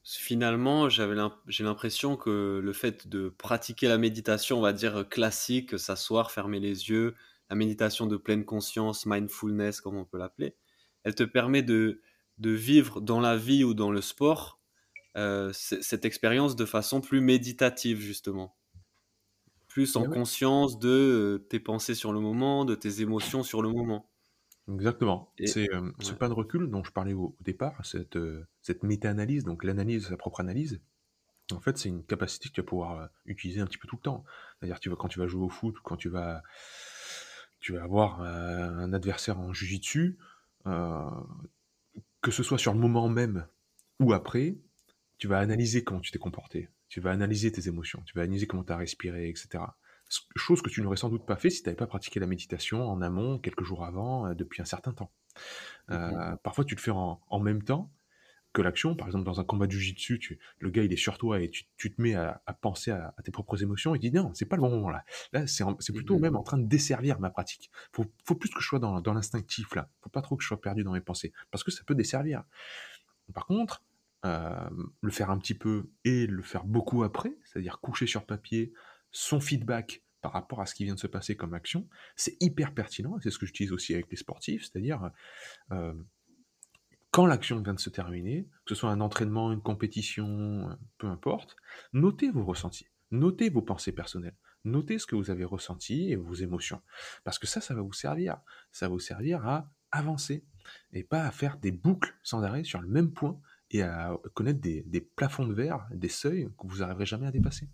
[0.03, 1.17] Finalement, j'avais
[1.47, 6.59] j'ai l'impression que le fait de pratiquer la méditation, on va dire classique, s'asseoir, fermer
[6.59, 7.15] les yeux,
[7.51, 10.57] la méditation de pleine conscience, mindfulness, comme on peut l'appeler,
[11.05, 12.01] elle te permet de,
[12.39, 14.61] de vivre dans la vie ou dans le sport
[15.17, 18.57] euh, cette expérience de façon plus méditative, justement.
[19.69, 23.69] Plus en conscience de euh, tes pensées sur le moment, de tes émotions sur le
[23.69, 24.10] moment.
[24.69, 25.33] Exactement.
[25.39, 26.19] Et C'est euh, ce ouais.
[26.19, 30.05] pas de recul dont je parlais au, au départ, cette, euh, cette méta-analyse, donc l'analyse
[30.05, 30.81] de sa propre analyse.
[31.53, 33.97] En fait, c'est une capacité que tu vas pouvoir euh, utiliser un petit peu tout
[33.97, 34.25] le temps.
[34.61, 36.43] C'est-à-dire, tu vas, quand tu vas jouer au foot, quand tu vas,
[37.61, 40.19] tu vas avoir euh, un adversaire en jujitsu,
[40.67, 41.11] euh,
[42.21, 43.47] que ce soit sur le moment même
[44.01, 44.59] ou après,
[45.19, 48.47] tu vas analyser comment tu t'es comporté, tu vas analyser tes émotions, tu vas analyser
[48.47, 49.65] comment tu as respiré, etc.
[50.37, 52.89] Chose que tu n'aurais sans doute pas fait si tu n'avais pas pratiqué la méditation
[52.89, 55.13] en amont, quelques jours avant, euh, depuis un certain temps.
[55.91, 57.93] Euh, parfois, tu le fais en, même temps
[58.53, 58.97] que l'action.
[58.97, 61.49] Par exemple, dans un combat de jiu-jitsu, tu, le gars, il est sur toi et
[61.51, 63.95] tu, te mets à, penser à, tes propres émotions.
[63.95, 65.05] Il dit non, c'est pas le bon moment là.
[65.33, 67.71] Là, c'est plutôt même en train de desservir ma pratique.
[67.93, 69.89] Faut, faut plus que je sois dans, dans l'instinctif là.
[70.01, 72.43] Faut pas trop que je sois perdu dans mes pensées parce que ça peut desservir.
[73.33, 73.85] Par contre,
[74.27, 74.69] euh,
[75.01, 78.73] le faire un petit peu et le faire beaucoup après, c'est-à-dire coucher sur papier
[79.13, 82.75] son feedback par rapport à ce qui vient de se passer comme action, c'est hyper
[82.75, 85.11] pertinent, c'est ce que j'utilise aussi avec les sportifs, c'est-à-dire
[85.73, 85.95] euh,
[87.11, 91.57] quand l'action vient de se terminer, que ce soit un entraînement, une compétition, peu importe,
[91.93, 96.35] notez vos ressentis, notez vos pensées personnelles, notez ce que vous avez ressenti et vos
[96.35, 96.83] émotions,
[97.25, 98.41] parce que ça, ça va vous servir,
[98.73, 100.45] ça va vous servir à avancer,
[100.93, 103.41] et pas à faire des boucles sans arrêt sur le même point
[103.71, 107.69] et à connaître des, plafonds de verre, des seuils que vous n'arriverez jamais à dépasser.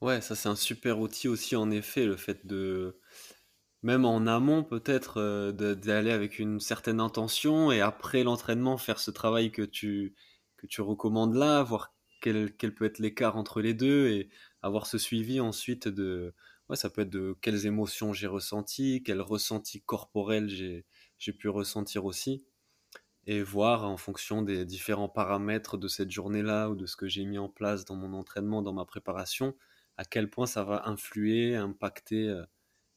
[0.00, 2.98] Ouais, ça c'est un super outil aussi en effet, le fait de,
[3.82, 9.10] même en amont peut-être, euh, d'aller avec une certaine intention et après l'entraînement faire ce
[9.10, 10.14] travail que tu,
[10.56, 14.30] que tu recommandes là, voir quel, peut être l'écart entre les deux et
[14.62, 16.34] avoir ce suivi ensuite de,
[16.70, 20.86] ouais, ça peut être de quelles émotions j'ai ressenti, quels ressentis corporels j'ai,
[21.18, 22.46] j'ai pu ressentir aussi
[23.26, 27.24] et voir en fonction des différents paramètres de cette journée-là ou de ce que j'ai
[27.24, 29.54] mis en place dans mon entraînement, dans ma préparation,
[30.00, 32.42] à quel point ça va influer, impacter euh,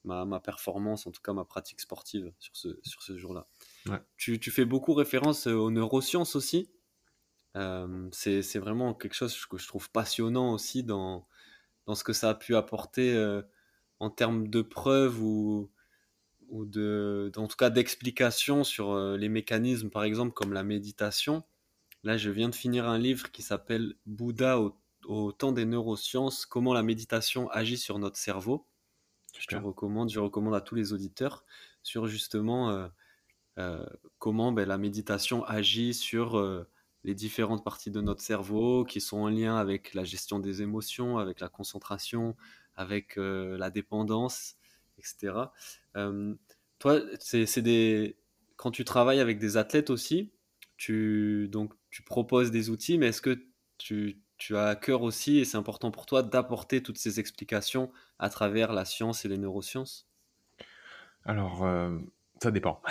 [0.05, 3.45] ma, ma performance, en tout cas ma pratique sportive sur ce, sur ce jour-là.
[4.15, 6.71] Tu, tu, fais beaucoup référence euh, aux neurosciences aussi.
[7.57, 11.27] Euh, c'est vraiment quelque chose que je trouve passionnant aussi dans,
[11.87, 13.41] dans ce que ça a pu apporter
[13.99, 15.69] en termes de preuves ou,
[16.47, 21.43] ou de, en tout cas d'explications sur les mécanismes, par exemple, comme la méditation.
[22.03, 24.75] Là, je viens de finir un livre qui s'appelle Bouddha au,
[25.37, 28.65] temps des neurosciences, comment la méditation agit sur notre cerveau.
[29.37, 31.43] Je te recommande, je recommande à tous les auditeurs
[31.81, 32.87] sur justement euh,
[33.57, 33.85] euh,
[34.19, 36.65] comment ben, la méditation agit sur
[37.03, 41.17] les différentes parties de notre cerveau qui sont en lien avec la gestion des émotions,
[41.17, 42.35] avec la concentration,
[42.75, 44.55] avec la dépendance
[44.97, 45.33] etc.
[45.95, 46.35] Euh,
[46.79, 48.17] toi, c'est des
[48.55, 50.31] quand tu travailles avec des athlètes aussi,
[50.77, 53.45] tu donc tu proposes des outils, mais est-ce que
[53.77, 57.91] tu, tu as à cœur aussi, et c'est important pour toi, d'apporter toutes ces explications
[58.19, 60.07] à travers la science et les neurosciences?
[61.25, 61.97] Alors, euh,
[62.41, 62.81] ça dépend.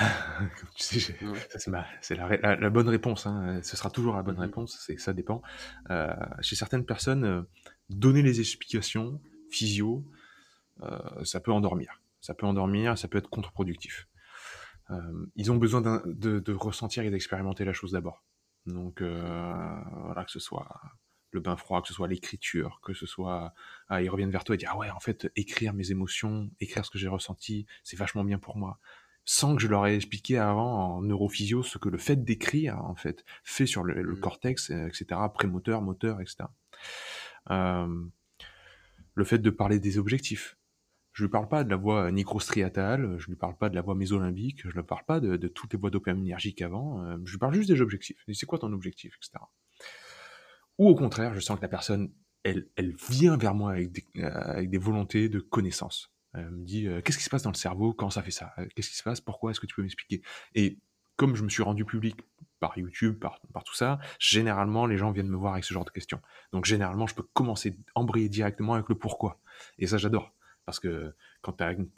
[0.76, 1.18] c'est
[2.16, 3.26] la, la, bonne réponse.
[3.26, 3.60] Hein.
[3.62, 4.40] Ce sera toujours la bonne mm-hmm.
[4.40, 4.78] réponse.
[4.80, 5.42] C'est ça dépend.
[5.90, 7.46] Euh, chez certaines personnes,
[7.90, 10.04] donner les explications physio,
[11.22, 14.08] ça peut endormir ça peut endormir, ça peut être contre-productif.
[14.90, 18.24] Euh, ils ont besoin de, ressentir et d'expérimenter la chose d'abord.
[18.64, 20.80] Donc euh, voilà, que ce soit
[21.32, 23.54] le bain froid, que ce soit l'écriture, que ce soit
[23.88, 26.84] ah, ils reviennent vers toi et disent ah ouais en fait écrire mes émotions, écrire
[26.84, 28.78] ce que j'ai ressenti, c'est vachement bien pour moi,
[29.24, 32.94] sans que je leur ai expliqué avant en neurophysio ce que le fait d'écrire en
[32.94, 34.20] fait fait sur le, mmh.
[34.20, 35.20] cortex, etc.
[35.32, 36.44] prémoteur, moteur, etc.
[37.50, 38.04] Euh,
[39.14, 40.56] le fait de parler des objectifs,
[41.12, 43.94] je lui parle pas de la voie nigrostriatale, je lui parle pas de la voie
[43.94, 47.54] mésolimbique, je lui parle pas de, toutes les voies dopaminergiques avant, euh, je lui parle
[47.54, 48.24] juste des objectifs.
[48.32, 49.44] C'est quoi ton objectif, etc.
[50.78, 52.12] Ou au contraire, je sens que la personne,
[52.44, 56.12] elle, elle vient vers moi avec des, euh, avec des volontés de connaissance.
[56.34, 57.92] Elle me dit, euh, qu'est-ce qui se passe dans le cerveau?
[57.92, 58.54] Quand ça fait ça?
[58.74, 59.20] Qu'est-ce qui se passe?
[59.20, 60.22] Pourquoi Est-ce que tu peux m'expliquer?
[60.54, 60.78] Et
[61.16, 62.16] comme je me suis rendu public
[62.58, 65.84] par YouTube, par, par, tout ça, généralement, les gens viennent me voir avec ce genre
[65.84, 66.20] de questions.
[66.52, 69.40] Donc, généralement, je peux commencer, embrayer directement avec le pourquoi.
[69.78, 70.32] Et ça, j'adore.
[70.64, 71.88] Parce que quand tu as une,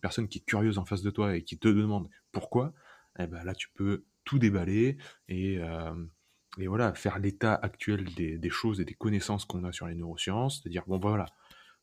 [0.00, 2.72] personne qui est curieuse en face de toi et qui te demande pourquoi,
[3.18, 4.96] eh ben là, tu peux tout déballer
[5.28, 5.94] et, euh,
[6.58, 9.94] et voilà, faire l'état actuel des, des, choses et des connaissances qu'on a sur les
[9.94, 11.26] neurosciences, c'est-à-dire, bon, voilà,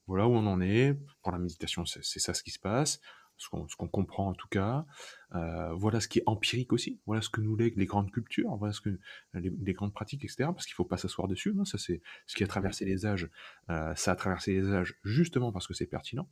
[0.08, 0.98] voilà où on en est.
[1.22, 3.02] Pour la méditation, c'est ça ce qui se passe
[3.42, 4.86] ce qu'on comprend en tout cas.
[5.34, 8.56] Euh, voilà ce qui est empirique aussi, voilà ce que nous lèguent les grandes cultures,
[8.58, 9.00] voilà ce que
[9.34, 10.50] les, grandes pratiques, etc.
[10.54, 11.56] Parce qu'il ne faut pas s'asseoir dessus.
[11.58, 13.30] Hein, ça, c'est ce qui a traversé les âges.
[13.70, 16.30] Euh, ça a traversé les âges justement parce que c'est pertinent.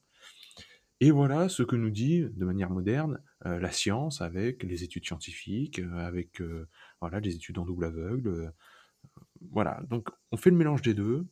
[1.02, 5.06] Et voilà ce que nous dit de manière moderne euh, la science avec les études
[5.06, 6.41] scientifiques, avec
[7.02, 8.54] voilà les études en double aveugle.
[9.52, 11.26] voilà, donc on fait le mélange des deux.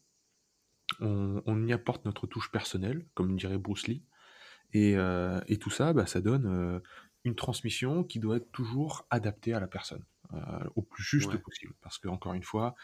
[1.01, 4.03] On, on y apporte notre touche personnelle, comme dirait Bruce Lee.
[4.75, 6.79] Euh, et, tout ça, bah, ça donne euh,
[7.23, 10.03] une transmission qui doit être toujours adaptée à la personne,
[10.33, 11.73] euh, au plus juste possible.
[11.81, 12.75] Parce que, encore une fois,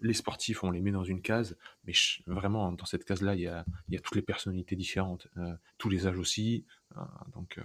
[0.00, 1.92] les sportifs, on les met dans une case, mais
[2.26, 3.64] vraiment, dans cette case-là, il y a,
[4.02, 5.28] toutes les personnalités différentes,
[5.78, 6.64] tous les âges aussi.
[7.34, 7.60] donc,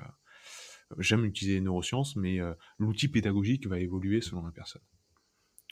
[0.98, 2.40] j'aime utiliser les neurosciences, mais
[2.78, 4.82] l'outil pédagogique va évoluer selon la personne.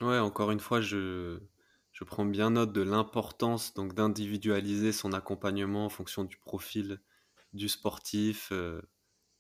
[0.01, 1.39] Ouais, encore une fois, je,
[1.91, 7.01] je prends bien note de l'importance donc d'individualiser son accompagnement en fonction du profil
[7.53, 8.81] du sportif euh,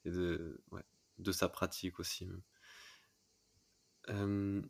[0.05, 0.61] et de,
[1.19, 2.29] de sa pratique aussi.
[4.09, 4.61] Euh,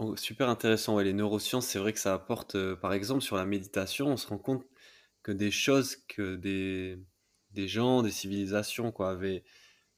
[0.00, 0.96] oh, super intéressant.
[0.96, 4.16] Ouais, les neurosciences, c'est vrai que ça apporte, euh, par exemple, sur la méditation, on
[4.16, 4.66] se rend compte
[5.22, 6.98] que des choses que des,
[7.52, 9.44] des gens, des civilisations quoi, avaient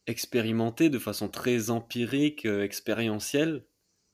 [0.06, 3.64] expérimentées de façon très empirique, expérientielle,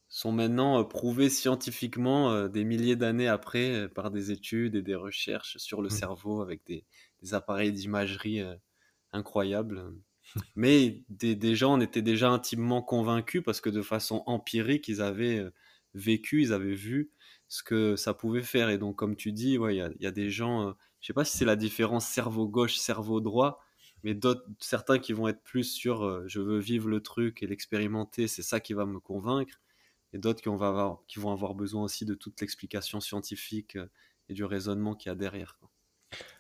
[0.09, 5.83] sont maintenant prouvées scientifiquement des milliers d'années après par des études et des recherches sur
[5.83, 5.93] le mmh.
[5.93, 6.85] cerveau avec des,
[7.23, 8.43] des appareils d'imagerie
[9.13, 9.93] incroyables.
[10.57, 15.39] Mais des, gens en étaient déjà intimement convaincus parce que de façon empirique, ils avaient
[15.39, 15.51] euh,
[15.95, 17.11] vécu, ils avaient vu
[17.49, 18.71] ce que ça pouvait faire.
[18.71, 21.07] Et donc, comme tu dis, il ouais, y, a, y, a, des gens, euh, je
[21.09, 23.61] sais pas si c'est la différence cerveau gauche, cerveau droit,
[24.05, 27.47] mais d'autres, certains qui vont être plus sur euh, je veux vivre le truc et
[27.47, 29.61] l'expérimenter, c'est ça qui va me convaincre.
[30.13, 33.77] Et d'autres qui, avoir, qui vont avoir besoin aussi de toute l'explication scientifique
[34.29, 35.59] et du raisonnement qu'il y a derrière.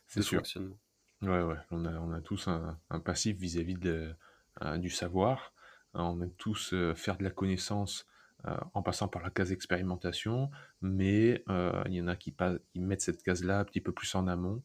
[0.07, 0.38] C'est sûr.
[0.38, 0.78] Fonctionnement.
[1.20, 4.14] Ouais, ouais, on a, on a tous un, un passif vis-à-vis de,
[4.62, 5.53] euh, du savoir.
[5.94, 8.07] Euh, on aime tous euh, faire de la connaissance
[8.45, 11.43] en passant par la case expérimentation, mais
[11.86, 12.34] il y en a qui,
[12.72, 14.62] qui mettent cette case-là un petit peu plus en amont,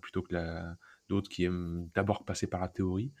[0.00, 0.34] plutôt que
[1.08, 3.12] d'autres qui aiment d'abord passer par la théorie.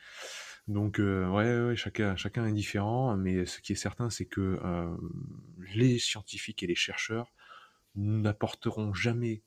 [0.68, 4.58] Donc, ouais, ouais, chacun, chacun est différent, mais ce qui est certain, c'est que
[5.74, 7.32] les scientifiques et les chercheurs
[7.94, 9.42] n'apporteront jamais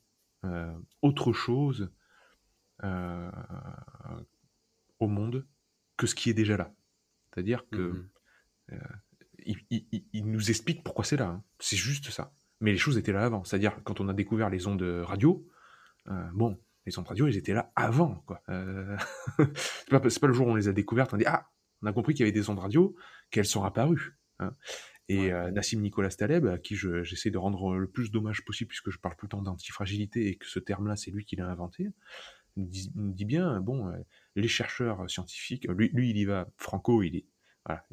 [1.02, 1.90] autre chose
[2.82, 3.30] euh,
[4.98, 5.46] au monde
[5.96, 6.74] que ce qui est déjà là.
[7.32, 8.08] C'est-à-dire que
[8.70, 8.78] mmh
[9.46, 9.78] euh,
[10.12, 11.26] il, nous explique pourquoi c'est là.
[11.26, 11.44] Hein.
[11.58, 12.32] C'est juste ça.
[12.60, 13.44] Mais les choses étaient là avant.
[13.44, 15.46] C'est-à-dire quand on a découvert les ondes radio,
[16.08, 18.22] euh, bon, les ondes radio, elles étaient là avant.
[18.26, 18.42] Quoi.
[19.38, 21.48] c'est pas, pas, le jour où on les a découvertes, on dit ah,
[21.82, 22.94] on a compris qu'il y avait des ondes radio,
[23.30, 24.16] qu'elles sont apparues.
[24.38, 24.54] Hein.
[25.10, 28.98] Et Nassim Nicolas Taleb, à qui j'essaie de rendre le plus d'hommage possible, puisque je
[28.98, 31.90] parle tout le temps d'antifragilité et que ce terme-là, c'est lui qui l'a inventé,
[32.56, 33.98] nous dit, bien, bon, euh,
[34.36, 37.26] les chercheurs scientifiques, lui, lui, il y va, Franco, il est,
[37.66, 37.84] voilà,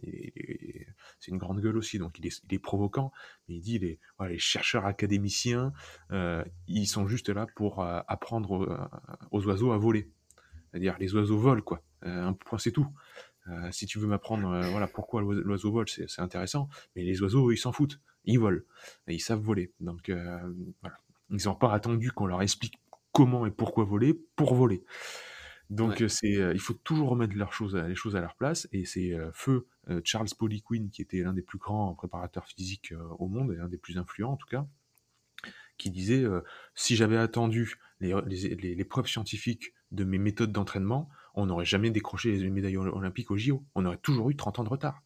[1.20, 3.12] c'est une grande gueule aussi, donc il est, il est provoquant,
[3.48, 4.00] mais il dit les,
[4.38, 5.72] chercheurs académiciens,
[6.12, 8.90] euh, ils sont juste là pour euh, apprendre
[9.32, 10.10] aux, oiseaux à voler.
[10.72, 11.84] C'est-à-dire les oiseaux volent, quoi.
[12.02, 12.88] un point, c'est tout.
[13.72, 17.72] si tu veux m'apprendre voilà, pourquoi l'oiseau vole, c'est intéressant, mais les oiseaux, ils s'en
[17.72, 18.00] foutent.
[18.24, 18.62] Ils volent.
[19.08, 19.74] ils savent voler.
[19.80, 20.98] Donc, voilà.
[21.30, 22.76] Ils n'ont pas attendu qu'on leur explique
[23.12, 24.84] comment et pourquoi voler pour voler.
[25.72, 29.68] Donc c'est, il faut toujours remettre les choses à leur place et c'est feu
[30.04, 33.78] Charles Poliquin qui était l'un des plus grands préparateurs physiques au monde et l'un des
[33.78, 34.68] plus influents en tout cas,
[35.78, 36.26] qui disait
[36.76, 38.14] si j'avais attendu les,
[38.76, 43.38] les, preuves scientifiques de mes méthodes d'entraînement, on n'aurait jamais décroché les médailles olympiques au
[43.38, 43.64] JO.
[43.74, 45.04] On aurait toujours eu 30 ans de retard.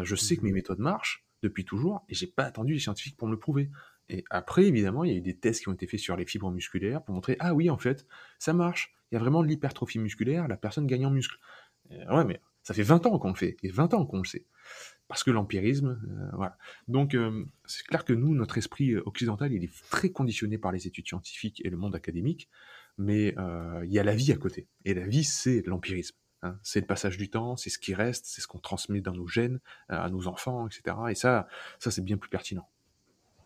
[0.00, 3.16] je sais que mes mmh méthodes marchent depuis toujours et j'ai pas attendu les scientifiques
[3.16, 3.70] pour me le prouver.
[4.08, 6.24] Et après, évidemment, il y a eu des tests qui ont été faits sur les
[6.24, 8.06] fibres musculaires pour montrer, ah oui, en fait,
[8.38, 8.95] ça marche.
[9.10, 11.36] Il y a vraiment de l'hypertrophie musculaire, la personne gagne en muscle.
[11.90, 14.44] ouais, mais ça fait 20 ans qu'on le fait, et 20 ans qu'on le sait.
[15.06, 16.58] Parce que l'empirisme, euh, voilà.
[16.88, 20.88] Donc, euh, c'est clair que nous, notre esprit occidental, il est très conditionné par les
[20.88, 22.48] études scientifiques et le monde académique,
[22.98, 24.66] mais euh, il y a la vie à côté.
[24.84, 26.16] Et la vie, c'est l'empirisme.
[26.42, 26.58] Hein.
[26.64, 29.28] C'est le passage du temps, c'est ce qui reste, c'est ce qu'on transmet dans nos
[29.28, 30.96] gènes, à nos enfants, etc.
[31.08, 31.46] Et ça,
[31.78, 32.68] ça c'est bien plus pertinent.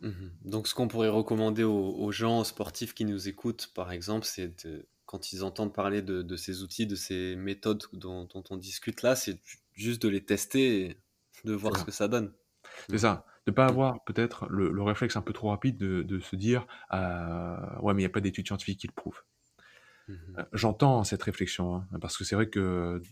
[0.01, 0.33] Mhm.
[0.47, 4.67] Donc, ce qu'on pourrait recommander aux, gens, aux sportifs qui nous écoutent, par exemple, c'est
[5.11, 9.41] quand ils entendent parler de, ces outils, de ces méthodes dont, on discute là, c'est
[9.73, 10.97] juste de les tester et
[11.43, 12.33] de voir ce que ça donne.
[12.89, 13.27] C'est ça.
[13.45, 17.57] De ne pas avoir peut-être le, réflexe un peu trop rapide de, se dire euh,
[17.81, 19.21] Ouais, mais il n'y a pas d'études scientifiques qui le prouvent.
[20.07, 20.17] Mhm.
[20.39, 23.03] Euh, j'entends cette réflexion, hein, parce que c'est vrai que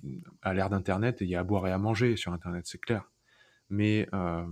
[0.43, 3.11] à l'ère d'Internet, il y a à boire et à manger sur Internet, c'est clair.
[3.71, 4.47] Mais euh,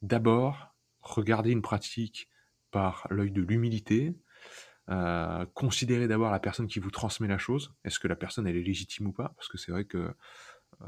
[0.00, 2.30] d'abord, regarder une pratique
[2.70, 4.16] par l'œil de l'humilité,
[4.88, 7.74] euh, considérer d'abord la personne qui vous transmet la chose.
[7.84, 9.32] Est-ce que la personne elle est légitime ou pas?
[9.36, 10.14] Parce que c'est vrai que
[10.80, 10.86] euh,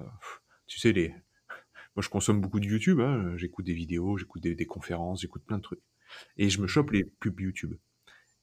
[0.66, 1.09] tu sais les,
[1.96, 5.59] moi je consomme beaucoup de YouTube, hein, j'écoute des vidéos, j'écoute des, conférences, j'écoute plein
[5.59, 5.82] de trucs,
[6.36, 7.74] et je me chope les pubs YouTube.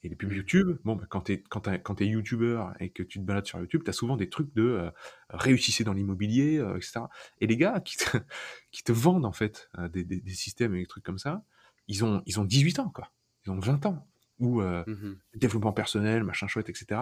[0.04, 3.20] Et les pubs YouTube, bon, bah, quand t'es quand, quand es youtubeur et que tu
[3.20, 4.92] te balades sur YouTube, t'as souvent des trucs de euh,
[5.30, 7.06] réussissez dans l'immobilier, etc.
[7.40, 8.18] Et les gars qui te,
[8.72, 11.44] qui te vendent en fait des, des, des, systèmes et des trucs comme ça,
[11.88, 13.12] ils ont, ils ont 18 ans, quoi.
[13.46, 14.08] Ils ont 20 ans.
[14.40, 17.02] Ou euh, mmh développement personnel, machin chouette, etc.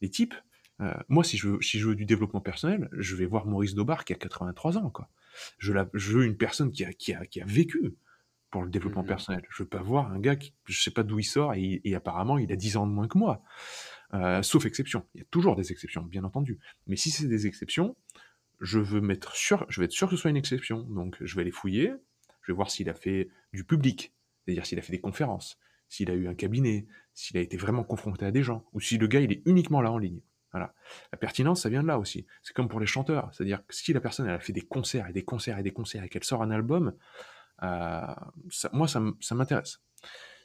[0.00, 0.34] Les types,
[0.80, 3.74] euh, moi, si je, veux, si je veux du développement personnel, je vais voir Maurice
[3.74, 5.08] Dobar qui a 83 ans, quoi.
[5.58, 7.94] Je, la, je veux une personne qui a, qui a, qui a vécu
[8.50, 9.46] pour le développement mmh personnel.
[9.50, 11.94] Je veux pas voir un gars qui, je sais pas d'où il sort et, et,
[11.94, 13.42] apparemment il a 10 ans de moins que moi.
[14.14, 15.04] Euh, sauf exception.
[15.14, 16.60] Il y a toujours des exceptions, bien entendu.
[16.86, 17.96] Mais si c'est des exceptions,
[18.60, 20.82] je veux mettre sûr, je vais être sûr que ce soit une exception.
[20.82, 21.92] Donc, je vais aller fouiller,
[22.42, 24.14] je vais voir s'il a fait du public,
[24.44, 25.58] c'est-à-dire s'il a fait des conférences,
[25.88, 28.98] s'il a eu un cabinet, s'il a été vraiment confronté à des gens, ou si
[28.98, 30.20] le gars il est uniquement là en ligne.
[30.52, 30.72] Voilà.
[31.10, 32.26] La pertinence, ça vient de là aussi.
[32.42, 33.28] C'est comme pour les chanteurs.
[33.32, 35.72] C'est-à-dire que si la personne elle a fait des concerts et des concerts et des
[35.72, 36.94] concerts et qu'elle sort un album,
[37.64, 38.14] euh,
[38.72, 39.00] moi, ça,
[39.34, 39.80] m'intéresse.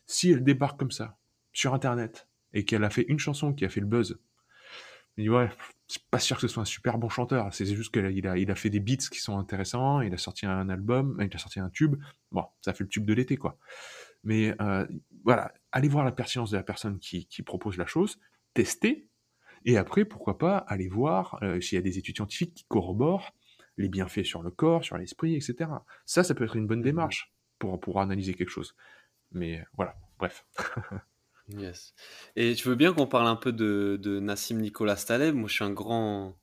[0.08, 1.18] Si elle débarque comme ça,
[1.54, 4.20] sur Internet, et qu'elle a fait une chanson qui a fait le buzz,
[5.18, 5.50] je dis ouais,
[5.88, 7.54] c'est pas sûr que ce soit un super bon chanteur.
[7.54, 10.48] C'est juste qu'il a, il a fait des beats qui sont intéressants, il a sorti
[10.48, 11.98] un album, il a sorti un tube.
[12.32, 13.58] Bon, ça fait le tube de l'été, quoi.
[14.24, 14.88] Mais euh,
[15.24, 18.20] voilà, allez voir la pertinence de la personne qui, propose la chose,
[18.53, 19.07] testez,
[19.65, 23.34] et après, pourquoi pas, aller voir euh, s'il y a des études scientifiques qui corroborent
[23.78, 25.70] les bienfaits sur le corps, sur l'esprit, etc.
[26.05, 28.76] Ça, ça peut être une bonne mmh démarche pour, pour analyser quelque chose.
[29.32, 30.45] Mais voilà, bref.
[31.49, 31.93] yes.
[32.36, 35.36] Et tu veux bien qu'on parle un peu de, de Nassim Nicolas Taleb?
[35.36, 36.38] Moi, je suis un grand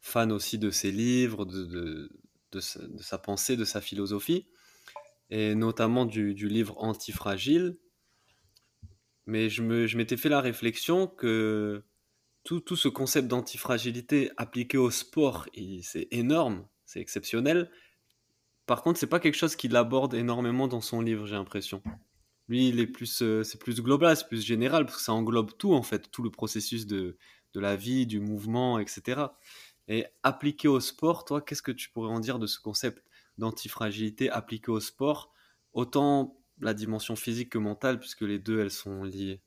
[0.00, 2.10] fan aussi de ses livres, de, de,
[2.52, 4.46] de, sa, pensée, de sa philosophie,
[5.30, 7.76] et notamment du, du livre Antifragile.
[9.26, 11.82] Mais je m'étais je fait la réflexion que
[12.44, 15.46] tout, tout ce concept d'antifragilité appliqué au sport,
[15.82, 17.70] c'est énorme c'est exceptionnel.
[18.64, 21.82] Par contre, c'est pas quelque chose qu'il aborde énormément dans son livre, j'ai l'impression.
[22.48, 25.56] Lui, il est plus, euh, c'est plus global, c'est plus général, parce que ça englobe
[25.58, 27.18] tout, en fait, tout le processus de,
[27.52, 29.22] de la vie, du mouvement, etc.
[29.88, 33.04] Et appliqué au sport, toi, qu'est-ce que tu pourrais en dire de ce concept
[33.38, 35.32] d'antifragilité appliqué au sport?
[35.72, 39.42] Autant la dimension physique que mentale, puisque les deux, elles sont liées.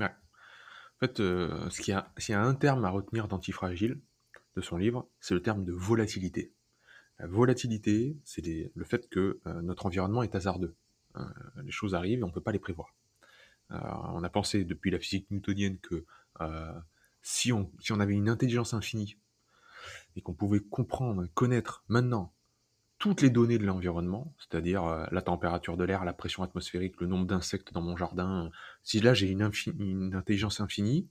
[0.00, 4.00] En fait, euh, s'il y, y, a un terme à retenir d'antifragile
[4.54, 6.52] de son livre, c'est le terme de volatilité.
[7.18, 10.74] La volatilité, c'est le fait que euh, notre environnement est hasardeux.
[11.16, 11.24] Euh,
[11.62, 12.96] les choses arrivent et on ne peut pas les prévoir.
[13.70, 13.78] Euh,
[14.14, 16.04] on a pensé depuis la physique newtonienne que
[17.22, 19.16] si on, si on avait une intelligence infinie
[20.16, 22.34] et qu'on pouvait comprendre, connaître maintenant
[23.02, 27.26] toutes les données de l'environnement, c'est-à-dire la température de l'air, la pression atmosphérique, le nombre
[27.26, 28.48] d'insectes dans mon jardin,
[28.84, 29.42] si là j'ai une,
[30.14, 31.08] intelligence infinie,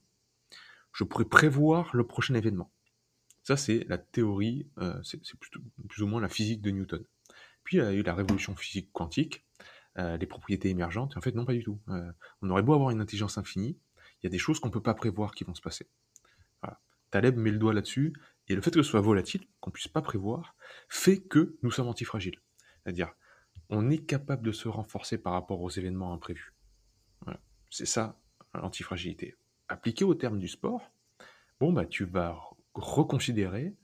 [0.94, 2.72] je pourrais prévoir le prochain événement.
[3.44, 5.20] Ça, c'est la théorie, euh, c'est
[5.90, 7.04] plus ou moins la physique de Newton.
[7.66, 9.46] Puis il y a eu la révolution physique quantique,
[9.98, 11.82] euh, les propriétés émergentes, en fait, non, pas du tout.
[11.90, 12.10] Euh,
[12.42, 13.78] on aurait beau avoir une intelligence infinie,
[14.24, 15.90] il y a des choses qu'on ne peut pas prévoir qui vont se passer.
[17.12, 18.14] Taleb met le doigt là-dessus,
[18.52, 20.56] et le fait que ce soit volatile, qu'on ne puisse pas prévoir,
[20.90, 22.40] fait que nous sommes antifragiles.
[22.84, 23.14] C'est-à-dire,
[23.70, 26.54] on est capable de se renforcer par rapport aux événements imprévus.
[27.22, 27.40] Voilà.
[27.70, 28.20] C'est ça,
[28.54, 29.36] l'antifragilité.
[29.70, 30.92] Appliqué au terme du sport,
[31.60, 32.38] bon, bah, tu vas
[32.74, 33.76] reconsidérer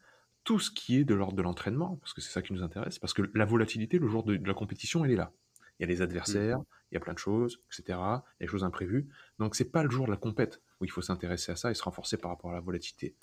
[0.43, 2.99] tout ce qui est de l'ordre de l'entraînement, parce que c'est ça qui nous intéresse,
[2.99, 5.32] parce que la volatilité, le jour de, la compétition, elle est là.
[5.80, 6.65] Il y a les adversaires, mmh.
[6.91, 7.84] il y a plein de choses, etc.
[7.89, 9.07] Il y a des choses imprévues.
[9.39, 11.74] Donc c'est pas le jour de la compète où il faut s'intéresser à ça et
[11.74, 13.15] se renforcer par rapport à la volatilité.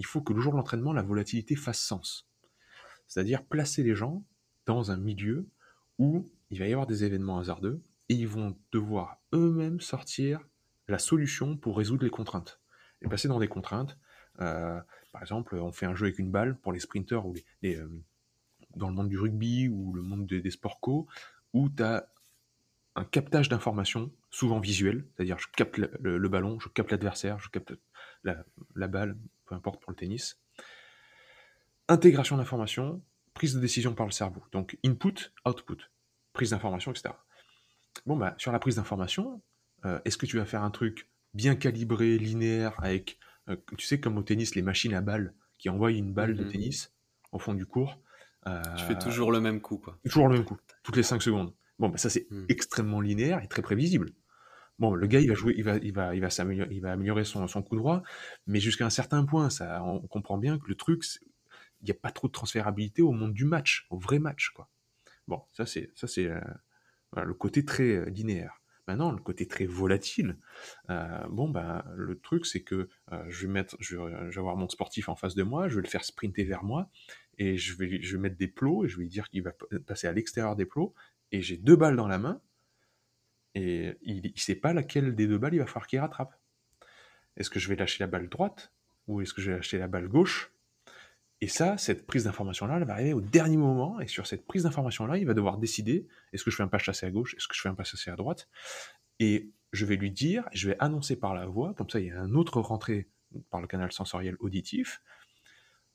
[0.00, 2.26] Il faut que le jour de l'entraînement, la volatilité fasse sens.
[3.06, 4.24] C'est-à-dire placer les gens
[4.64, 5.46] dans un milieu
[5.98, 10.40] où il va y avoir des événements hasardeux et ils vont devoir eux-mêmes sortir
[10.88, 12.62] la solution pour résoudre les contraintes.
[13.02, 13.98] Et passer dans des contraintes,
[14.40, 14.80] euh,
[15.12, 17.34] par exemple, on fait un jeu avec une balle pour les sprinters ou
[17.64, 17.88] euh,
[18.74, 21.06] dans le monde du rugby ou le monde des, sports co,
[21.52, 22.08] où tu as
[22.96, 27.74] un captage d'informations, souvent visuel, c'est-à-dire je capte le, ballon, je capte l'adversaire, je capte
[28.24, 29.18] la, balle,
[29.50, 30.38] peu importe pour le tennis.
[31.88, 33.02] Intégration d'informations,
[33.34, 34.42] prise de décision par le cerveau.
[34.52, 35.90] Donc input, output,
[36.32, 37.14] prise d'information, etc.
[38.06, 39.42] Bon, bah, sur la prise d'information,
[39.84, 43.98] euh, est-ce que tu vas faire un truc bien calibré, linéaire, avec euh, tu sais,
[43.98, 46.52] comme au tennis, les machines à balles qui envoient une balle de mhm.
[46.52, 46.92] tennis
[47.32, 47.98] au fond du cours.
[48.46, 49.98] Euh, tu fais toujours le même coup, quoi.
[50.04, 51.52] Toujours le même coup, toutes les 5 secondes.
[51.78, 52.46] Bon, bah, ça, c'est mhm.
[52.48, 54.12] extrêmement linéaire et très prévisible.
[54.80, 56.28] Bon, le gars, il va jouer, il va, il va, il va,
[56.70, 58.02] il va améliorer son, son coup droit,
[58.46, 61.04] mais jusqu'à un certain point, ça, on comprend bien que le truc,
[61.82, 64.70] il n'y a pas trop de transférabilité au monde du match, au vrai match, quoi.
[65.28, 66.40] Bon, ça, c'est, ça, c'est euh,
[67.14, 68.60] le côté très linéaire.
[68.88, 70.38] Maintenant, le côté très volatile,
[70.88, 74.68] euh, bon, ben, le truc, c'est que euh, je, vais mettre, je, vais, avoir mon
[74.68, 76.90] sportif en face de moi, je vais le faire sprinter vers moi,
[77.38, 79.52] et je vais, je vais mettre des plots, et je vais lui dire qu'il va
[79.86, 80.94] passer à l'extérieur des plots,
[81.32, 82.40] et j'ai deux balles dans la main,
[83.54, 86.38] et il ne sait pas laquelle des deux balles il va falloir qu'il rattrape.
[87.36, 88.72] Est-ce que je vais lâcher la balle droite,
[89.06, 90.52] ou est-ce que je vais lâcher la balle gauche?
[91.40, 94.64] Et ça, cette prise d'information-là, elle va arriver au dernier moment, et sur cette prise
[94.64, 97.48] d'information-là, il va devoir décider, est-ce que je fais un pas chassé à gauche, est-ce
[97.48, 98.48] que je fais un pas chassé à droite,
[99.20, 102.10] et je vais lui dire, je vais annoncer par la voix, comme ça il y
[102.10, 103.08] a un autre rentrée
[103.48, 105.02] par le canal sensoriel auditif,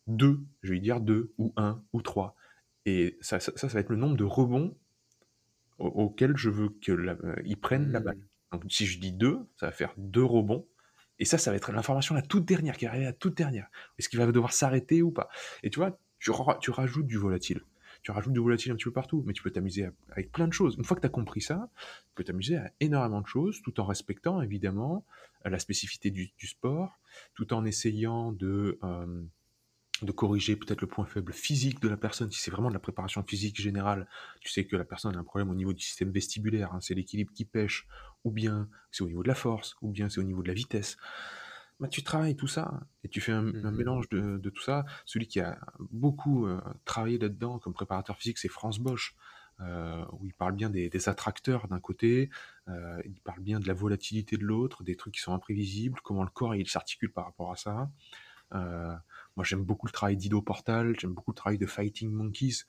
[0.08, 2.36] deux, je vais lui dire deux, ou un, ou trois,
[2.86, 4.76] et ça, ça, ça va être le nombre de rebonds
[5.78, 8.20] auxquels je veux qu'ils euh, prennent la balle.
[8.52, 10.66] Donc si je dis deux, ça va faire deux rebonds,
[11.20, 13.68] et ça, ça va être l'information la toute dernière, qui arrive à la toute dernière.
[13.98, 15.30] Est-ce qu'il va devoir s'arrêter ou pas?
[15.64, 17.62] Et tu vois, tu, tu, rajoutes du volatile.
[18.04, 20.54] tu rajoutes du volatile un petit peu partout, mais tu peux t'amuser avec plein de
[20.54, 20.76] choses.
[20.78, 21.70] Une fois que tu as compris ça,
[22.08, 25.06] tu peux t'amuser à énormément de choses, tout en respectant évidemment
[25.46, 27.00] la spécificité du, sport,
[27.36, 29.24] tout en essayant de, euh,
[30.06, 32.32] de corriger peut-être le point faible physique de la personne.
[32.32, 34.08] Si c'est vraiment de la préparation physique générale,
[34.40, 36.94] tu sais que la personne a un problème au niveau du système vestibulaire, hein, c'est
[36.94, 37.88] l'équilibre qui pêche,
[38.24, 40.54] ou bien c'est au niveau de la force, ou bien c'est au niveau de la
[40.54, 40.98] vitesse.
[41.80, 44.86] Bah, tu travailles tout ça et tu fais un, mmh mélange de, tout ça.
[45.06, 45.60] Celui qui a
[45.92, 49.14] beaucoup euh, travaillé là-dedans comme préparateur physique, c'est France Bosch,
[49.60, 52.30] euh, où il parle bien des, attracteurs d'un côté,
[52.70, 56.24] euh, il parle bien de la volatilité de l'autre, des trucs qui sont imprévisibles, comment
[56.24, 57.90] le corps il s'articule par rapport à ça.
[59.36, 62.64] Moi j'aime beaucoup le travail d'Ido Portal, j'aime beaucoup le travail de Fighting Monkeys.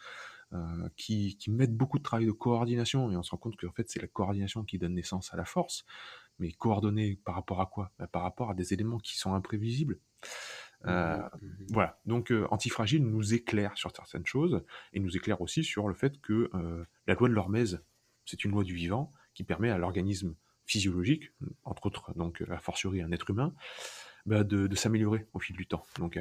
[0.97, 3.91] qui, qui mettent beaucoup de travail de coordination et on se rend compte qu'en fait
[3.91, 5.85] c'est la coordination qui donne naissance à la force
[6.39, 7.93] mais coordonné par rapport à quoi?
[7.99, 9.99] Bah, Par rapport à des éléments qui sont imprévisibles.
[10.85, 14.62] Mmh euh, mmh voilà, donc euh, Antifragile nous éclaire sur certaines choses,
[14.93, 17.83] et nous éclaire aussi sur le fait que euh, la loi de l'hormèse,
[18.25, 20.35] c'est une loi du vivant qui permet à l'organisme
[20.67, 21.33] physiologique,
[21.64, 23.55] entre autres, donc a fortiori un être humain,
[24.27, 25.85] bah, de, s'améliorer au fil du temps.
[25.99, 26.18] Donc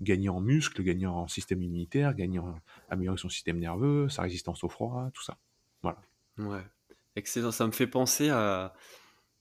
[0.00, 2.58] gagner en muscles, gagner en système immunitaire, gagner en
[2.90, 5.38] améliorer son système nerveux, sa résistance au froid, tout ça.
[5.82, 5.98] Voilà.
[6.38, 6.64] Ouais,
[7.16, 7.52] excellent.
[7.52, 8.74] Ça me fait penser à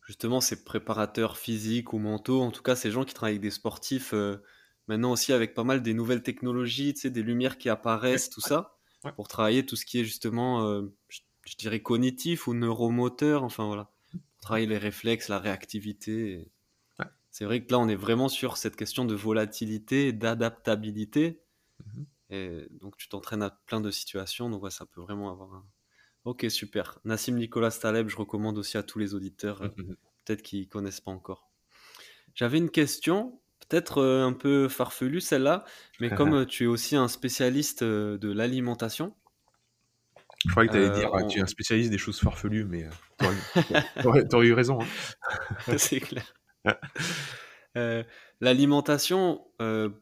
[0.05, 3.51] justement ces préparateurs physiques ou mentaux, en tout cas ces gens qui travaillent avec des
[3.51, 4.43] sportifs, euh,
[4.87, 8.41] maintenant aussi avec pas mal des nouvelles technologies, tu sais, des lumières qui apparaissent, tout
[8.41, 8.77] ça,
[9.15, 10.93] pour travailler tout ce qui est justement, euh,
[11.45, 16.45] je, dirais, cognitif ou neuromoteur, enfin voilà, pour travailler les réflexes, la réactivité.
[17.31, 21.41] C'est vrai que là, on est vraiment sur cette question de volatilité, d'adaptabilité.
[21.85, 22.03] Mmh
[22.33, 25.65] et donc, tu t'entraînes à plein de situations, donc ça peut vraiment avoir un,
[26.23, 26.99] Ok, super.
[27.03, 29.69] Nassim Nicolas Taleb, je recommande aussi à tous les auditeurs, euh,
[30.23, 31.49] peut-être qui connaissent pas encore.
[32.35, 35.65] J'avais une question, peut-être euh, un peu farfelue celle-là,
[35.99, 39.15] mais comme euh, tu es aussi un spécialiste de l'alimentation.
[40.45, 42.87] Je croyais que tu allais dire, tu es un spécialiste des choses farfelues, mais
[43.19, 44.79] tu aurais, eu raison.
[44.81, 45.77] Hein.
[45.77, 46.33] C'est clair.
[48.41, 49.45] L'alimentation,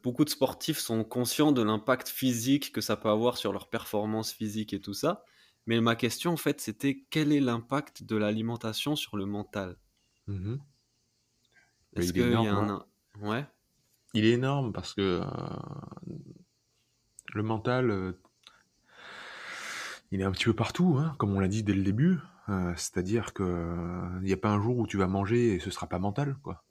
[0.03, 4.31] beaucoup de sportifs sont conscients de l'impact physique que ça peut avoir sur leur performance
[4.31, 5.23] physique et tout ça.
[5.69, 9.77] Mais ma question, en fait, c'était quel est l'impact de l'alimentation sur le mental?
[10.25, 10.55] Mmh
[11.95, 12.69] Est-ce qu'il y a un...
[12.69, 12.85] Hein.
[13.21, 13.45] Ouais.
[14.13, 15.25] Il est énorme parce que euh,
[17.33, 18.19] le mental, euh,
[20.11, 22.17] il est un petit peu partout, hein, comme on l'a dit dès le début.
[22.49, 23.45] Euh, c'est-à-dire qu'il
[24.21, 26.63] n'y a pas un jour où tu vas manger et ce sera pas mental, quoi.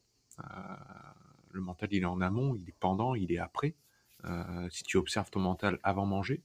[1.53, 3.74] le mental, il est en amont, il est pendant, il est après.
[4.70, 6.43] si tu observes ton mental avant manger,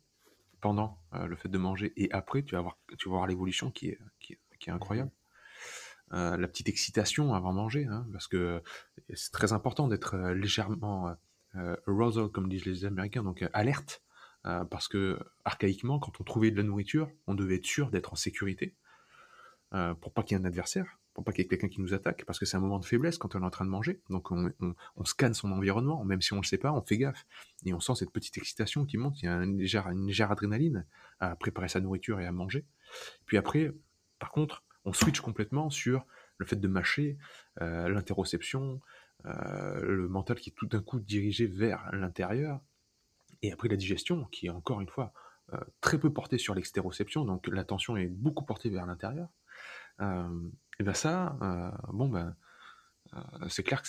[0.64, 3.70] pendant euh, le fait de manger et après, tu vas voir, tu vas voir l'évolution
[3.70, 5.12] qui est, qui, est incroyable.
[6.14, 8.64] Euh, la petite excitation avant manger, hein, parce que
[9.14, 11.18] c'est très important d'être euh, légèrement
[11.86, 14.02] arousal, comme disent les Américains, donc alerte,
[14.44, 18.16] parce que archaïquement, quand on trouvait de la nourriture, on devait être sûr d'être en
[18.16, 18.74] sécurité,
[20.02, 21.94] pour pas qu'il y ait un adversaire pour pas qu'il y ait quelqu'un qui nous
[21.94, 24.02] attaque, parce que c'est un moment de faiblesse quand on est en train de manger.
[24.10, 27.26] Donc on, scanne son environnement, même si on ne le sait pas, on fait gaffe.
[27.66, 30.32] Et on sent cette petite excitation qui monte, il y a une légère, une légère
[30.32, 30.86] adrénaline
[31.20, 32.66] à préparer sa nourriture et à manger.
[33.26, 33.74] Puis après,
[34.18, 36.06] par contre, on switch complètement sur
[36.38, 37.18] le fait de mâcher,
[37.62, 38.82] euh, l'interoception,
[39.26, 42.60] euh, le mental qui est tout d'un coup dirigé vers l'intérieur,
[43.44, 45.14] et après la digestion, qui est encore une fois
[45.54, 49.30] euh, très peu portée sur l'extéroception, donc l'attention est beaucoup portée vers l'intérieur.
[50.80, 52.36] Et bien ça, euh, bon ben,
[53.14, 53.88] euh, c'est clair que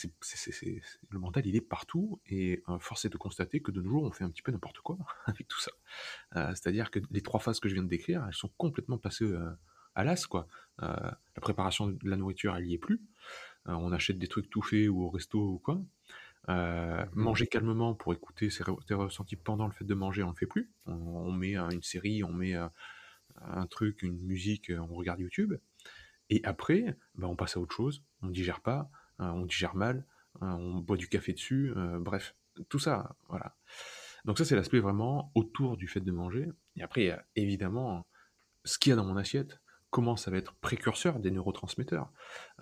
[1.11, 4.05] le mental il est partout et euh, force est de constater que de nos jours
[4.05, 5.73] on fait un petit peu n'importe quoi avec tout ça.
[6.51, 9.33] c'est-à-dire que les trois phases que je viens de décrire, elles sont complètement passées
[9.95, 10.47] à l'as quoi.
[10.79, 13.01] la préparation de la nourriture elle y est plus.
[13.65, 15.81] on achète des trucs tout faits ou au resto ou quoi.
[17.15, 20.71] Manger calmement pour écouter ses, ressentis pendant le fait de manger, on le fait plus.
[20.85, 25.55] On, met une série, on met un truc, une musique, on regarde YouTube.
[26.31, 30.07] Et après, bah, on passe à autre chose, on digère pas, hein, on digère mal,
[30.41, 32.35] hein, on boit du café dessus, euh, bref,
[32.69, 33.57] tout ça, voilà.
[34.25, 36.49] Donc ça, c'est l'aspect vraiment autour du fait de manger.
[36.77, 38.07] Et après, il y a évidemment
[38.65, 39.61] ce qu'il y a dans mon assiette,
[39.95, 42.11] comment ça va être précurseur des neurotransmetteurs.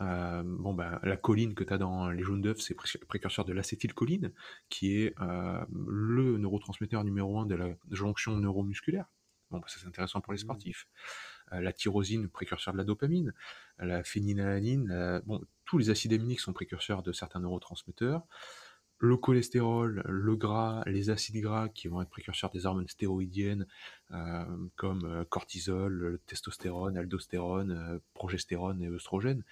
[0.02, 3.54] Euh, bon, ben, la choline que tu as dans les jaunes d'œufs, c'est précurseur de
[3.54, 4.34] l'acétylcholine,
[4.68, 9.06] qui est euh, le neurotransmetteur numéro un de la jonction neuromusculaire.
[9.50, 10.40] Bon, bah, ça c'est intéressant pour les mmh.
[10.40, 10.86] sportifs.
[10.86, 13.32] Euh, la tyrosine, précurseur de la dopamine,
[13.78, 15.22] la phénylalanine,
[15.64, 18.26] tous les acides aminiques sont précurseurs de certains neurotransmetteurs.
[18.98, 23.66] Le cholestérol, le gras, les acides gras qui vont être précurseurs des hormones stéroïdiennes
[24.12, 24.44] euh,
[24.76, 29.42] comme euh, cortisol, testostérone, aldostérone, progestérone et œstrogène.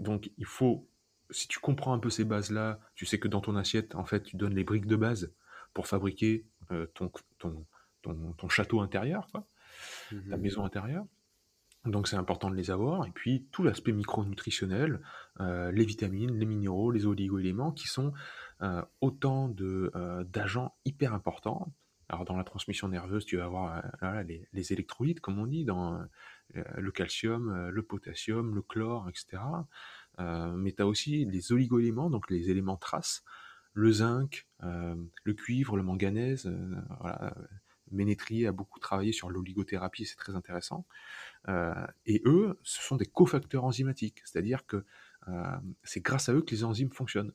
[0.00, 0.88] Donc il faut,
[1.30, 4.22] si tu comprends un peu ces bases-là, tu sais que dans ton assiette, en fait,
[4.22, 5.34] tu donnes les briques de base
[5.74, 6.46] pour fabriquer
[6.94, 7.66] ton, ton,
[8.02, 9.46] ton, château intérieur, quoi,
[10.12, 11.06] Mmh maison intérieure.
[11.86, 13.06] Donc c'est important de les avoir.
[13.06, 15.00] Et puis tout l'aspect micronutritionnel,
[15.40, 18.12] euh, les vitamines, les minéraux, les oligo-éléments, qui sont
[18.62, 21.72] euh, autant de, euh, d'agents hyper importants.
[22.08, 23.82] Alors dans la transmission nerveuse, tu vas avoir
[24.24, 26.00] les, les, électrolytes, comme on dit, dans
[26.54, 29.42] le calcium, le potassium, le chlore, etc.
[30.54, 33.24] mais tu as aussi les oligo-éléments, donc les éléments traces,
[33.72, 36.48] le zinc, le cuivre, le manganèse.
[37.00, 37.34] voilà.
[37.90, 40.86] Ménétrie a beaucoup travaillé sur l'oligothérapie, c'est très intéressant.
[41.48, 41.74] Euh,
[42.06, 44.84] et eux, ce sont des cofacteurs enzymatiques, c'est-à-dire que
[45.28, 47.32] euh, c'est grâce à eux que les enzymes fonctionnent.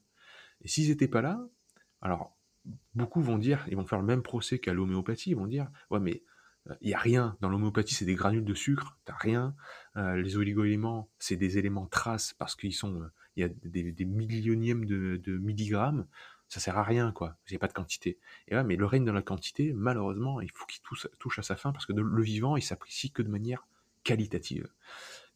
[0.62, 1.48] Et s'ils n'étaient pas là,
[2.02, 2.38] alors
[2.94, 6.00] beaucoup vont dire, ils vont faire le même procès qu'à l'homéopathie, ils vont dire, ouais
[6.00, 6.24] mais
[6.68, 9.56] il euh, n'y a rien, dans l'homéopathie c'est des granules de sucre, t'as rien,
[9.96, 15.38] les oligo-éléments c'est des éléments traces parce qu'ils sont, il y a des, millionièmes de
[15.38, 16.06] milligrammes,
[16.52, 17.38] ça sert à rien, quoi.
[17.48, 18.20] Il n'y a pas de quantité.
[18.50, 21.56] Et ouais, mais le règne dans la quantité, malheureusement, il faut qu'il touche, à sa
[21.56, 23.66] fin parce que le vivant, il s'apprécie que de manière
[24.04, 24.68] qualitative.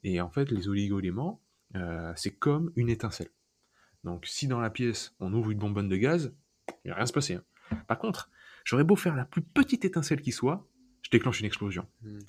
[0.04, 1.42] Et en fait, les oligo-éléments,
[1.78, 3.30] euh, c'est comme une étincelle.
[4.04, 6.36] Donc, si dans la pièce, on ouvre une bonbonne de gaz,
[6.84, 7.36] il ne va rien se passer.
[7.36, 7.44] Hein.
[7.88, 8.30] Par contre,
[8.66, 10.68] j'aurais beau faire la plus petite étincelle qui soit,
[11.02, 11.88] je déclenche une explosion.
[12.02, 12.20] Hmm.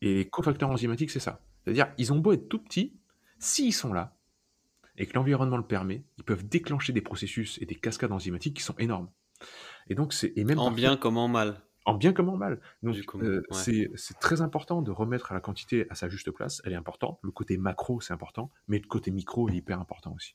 [0.00, 1.40] Et les cofacteurs enzymatiques, c'est ça.
[1.62, 2.98] C'est-à-dire, ils ont beau être tout petits,
[3.38, 4.15] s'ils sont là,
[4.96, 8.62] et que l'environnement le permet, ils peuvent déclencher des processus et des cascades enzymatiques qui
[8.62, 9.10] sont énormes.
[9.88, 12.60] Et donc, c'est et même en bien comme en mal en bien comme en mal.
[12.82, 16.76] Donc euh, c'est très important de remettre la quantité à sa juste place, elle est
[16.76, 17.18] importante.
[17.22, 20.34] Le côté macro, c'est important, mais le côté micro est hyper important aussi.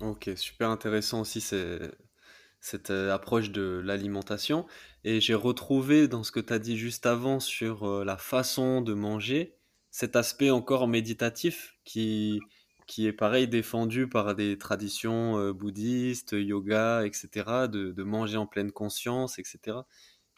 [0.00, 4.66] Ok, super intéressant aussi cette euh, approche de l'alimentation.
[5.04, 8.80] Et j'ai retrouvé dans ce que tu as dit juste avant sur euh, la façon
[8.80, 9.58] de manger,
[9.90, 12.40] cet aspect encore méditatif qui,
[12.86, 18.72] qui est pareil défendu par des traditions euh, bouddhistes, yoga, etc., de, manger en pleine
[18.72, 19.78] conscience, etc.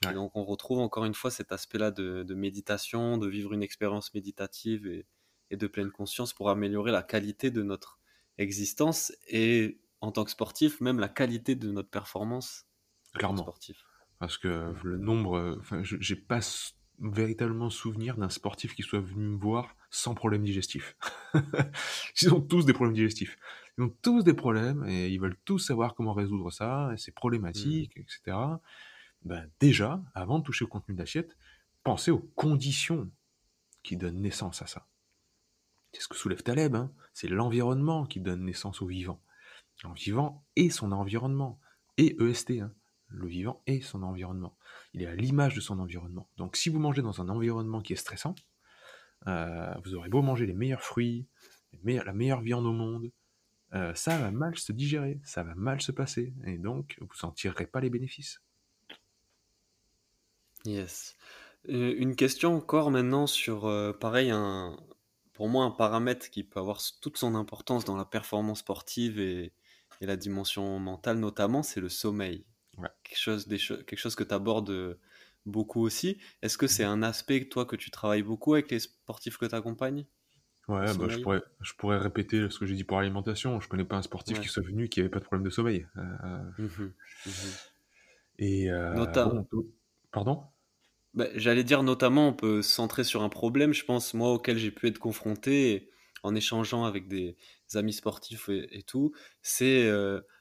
[0.08, 4.12] Et donc on retrouve encore une fois cet aspect-là de, méditation, de vivre une expérience
[4.12, 5.06] méditative et,
[5.50, 8.00] de pleine conscience pour améliorer la qualité de notre
[8.38, 12.66] existence et en tant que sportif, même la qualité de notre performance
[13.14, 13.42] Clairement.
[13.42, 13.86] sportif.
[14.18, 16.40] Parce que le nombre, enfin, j'ai pas
[16.98, 20.96] véritablement souvenir d'un sportif qui soit venu me voir sans problème digestif.
[22.22, 23.38] ils ont tous des problèmes digestifs.
[23.78, 27.12] Ils ont tous des problèmes et ils veulent tous savoir comment résoudre ça, et c'est
[27.12, 28.00] problématique, mmh.
[28.00, 28.36] etc.
[29.22, 31.36] Ben déjà, avant de toucher au contenu d'assiette,
[31.82, 33.10] pensez aux conditions
[33.82, 34.86] qui donnent naissance à ça.
[35.92, 36.92] C'est ce que soulève Taleb, hein.
[37.12, 39.22] c'est l'environnement qui donne naissance au vivant.
[39.84, 41.60] Le vivant et son environnement,
[41.98, 42.72] et EST, hein
[43.08, 44.56] le vivant et son environnement.
[44.92, 46.28] Il est à l'image de son environnement.
[46.36, 48.34] Donc si vous mangez dans un environnement qui est stressant,
[49.26, 51.26] vous aurez beau manger les meilleurs fruits,
[51.84, 53.10] la meilleure viande au monde,
[53.74, 57.32] euh, ça va mal se digérer, ça va mal se passer, et donc vous n'en
[57.32, 58.40] tirerez pas les bénéfices.
[60.64, 61.16] Yes.
[61.68, 63.62] Euh, une question encore maintenant sur,
[64.00, 64.76] pareil, un,
[65.32, 69.52] pour moi, un paramètre qui peut avoir toute son importance dans la performance sportive et,
[70.00, 72.44] et la dimension mentale notamment, c'est le sommeil.
[73.04, 74.98] Quelque, chose, des quelque chose que tu abordes euh,
[75.46, 76.18] beaucoup aussi.
[76.42, 79.54] Est-ce que c'est un aspect, toi, que tu travailles beaucoup avec les sportifs que tu
[79.54, 80.06] accompagnes
[80.66, 83.60] Ouais, bah, je, pourrais, je pourrais répéter ce que j'ai dit pour l'alimentation.
[83.60, 85.86] Je connais pas un sportif qui soit venu qui avait pas de problème de sommeil.
[85.96, 86.02] Euh,
[86.58, 86.84] mmh
[87.26, 87.30] mmh
[88.36, 89.06] et euh,
[90.10, 90.42] pardon?
[91.12, 94.58] Bah, J'allais dire notamment, on peut se centrer sur un problème, je pense, moi, auquel
[94.58, 95.90] j'ai pu être confronté
[96.24, 97.36] en échangeant avec des
[97.74, 99.12] amis sportifs et, tout.
[99.42, 99.88] C'est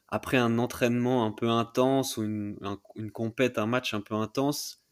[0.08, 2.58] après un entraînement un peu intense ou une,
[2.96, 4.83] une compète, un match un peu intense,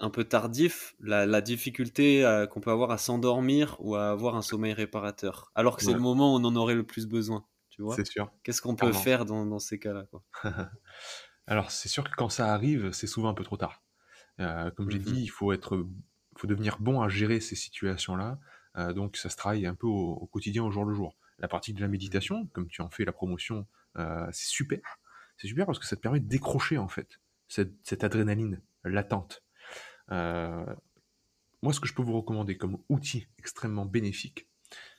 [0.00, 4.42] un peu tardif, la, difficulté euh, qu'on peut avoir à s'endormir ou à avoir un
[4.42, 5.52] sommeil réparateur.
[5.54, 7.44] Alors que c'est le moment où on en aurait le plus besoin.
[7.68, 8.32] Tu vois C'est sûr.
[8.42, 10.06] Qu'est-ce qu'on peut faire dans, ces cas-là
[11.46, 13.82] Alors, c'est sûr que quand ça arrive, c'est souvent un peu trop tard.
[14.40, 15.86] Euh, comme j'ai mmh dit, il faut, être,
[16.36, 18.38] faut devenir bon à gérer ces situations-là.
[18.78, 21.16] Euh, donc, ça se travaille un peu au, au, quotidien, au jour le jour.
[21.38, 23.66] La partie de la méditation, comme tu en fais la promotion
[24.32, 24.80] c'est super.
[25.36, 29.42] C'est super parce que ça te permet de décrocher en fait cette, adrénaline latente.
[30.12, 30.64] Euh,
[31.62, 34.48] moi, ce que je peux vous recommander comme outil extrêmement bénéfique,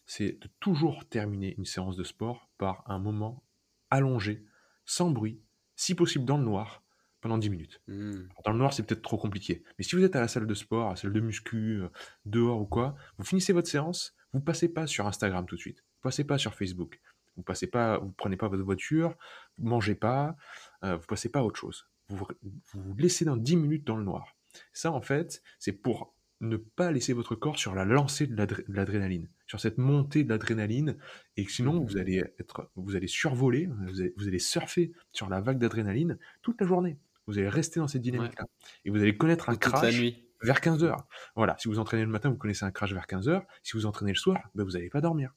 [0.06, 3.44] c'est de toujours terminer une séance de sport par un moment
[3.90, 4.46] allongé,
[4.86, 5.42] sans bruit,
[5.76, 6.84] si possible dans le noir,
[7.22, 7.82] pendant 10 minutes.
[7.88, 8.24] Mmh.
[8.46, 9.64] Dans le noir, c'est peut-être trop compliqué.
[9.78, 11.90] Mais si vous êtes à la salle de sport, à la salle de muscu, euh,
[12.26, 15.80] dehors ou quoi, vous finissez votre séance, vous passez pas sur Instagram tout de suite.
[15.80, 17.00] Vous passez pas sur Facebook.
[17.38, 19.16] Vous passez pas, vous prenez pas votre voiture,
[19.58, 20.36] vous mangez pas,
[20.84, 21.88] euh, vous passez pas à autre chose.
[22.10, 22.28] Vous
[22.74, 24.36] vous laissez dans 10 minutes dans le noir.
[24.74, 28.36] Ça, en fait, c'est pour ne pas laisser votre corps sur la lancée de
[28.68, 30.98] l'adrénaline, sur cette montée de l'adrénaline,
[31.38, 33.70] et sinon vous allez être, vous allez survoler,
[34.18, 36.98] vous allez, surfer sur la vague d'adrénaline toute la journée.
[37.28, 38.46] Vous allez rester dans cette dynamique-là.
[38.84, 40.26] Et vous allez connaître un toute la crash nuit.
[40.42, 41.08] vers 15 heures.
[41.36, 43.46] Voilà, si vous entraînez le matin, vous connaissez un crash vers 15 heures.
[43.62, 45.32] Si vous entraînez le soir, ben, vous n'allez pas dormir.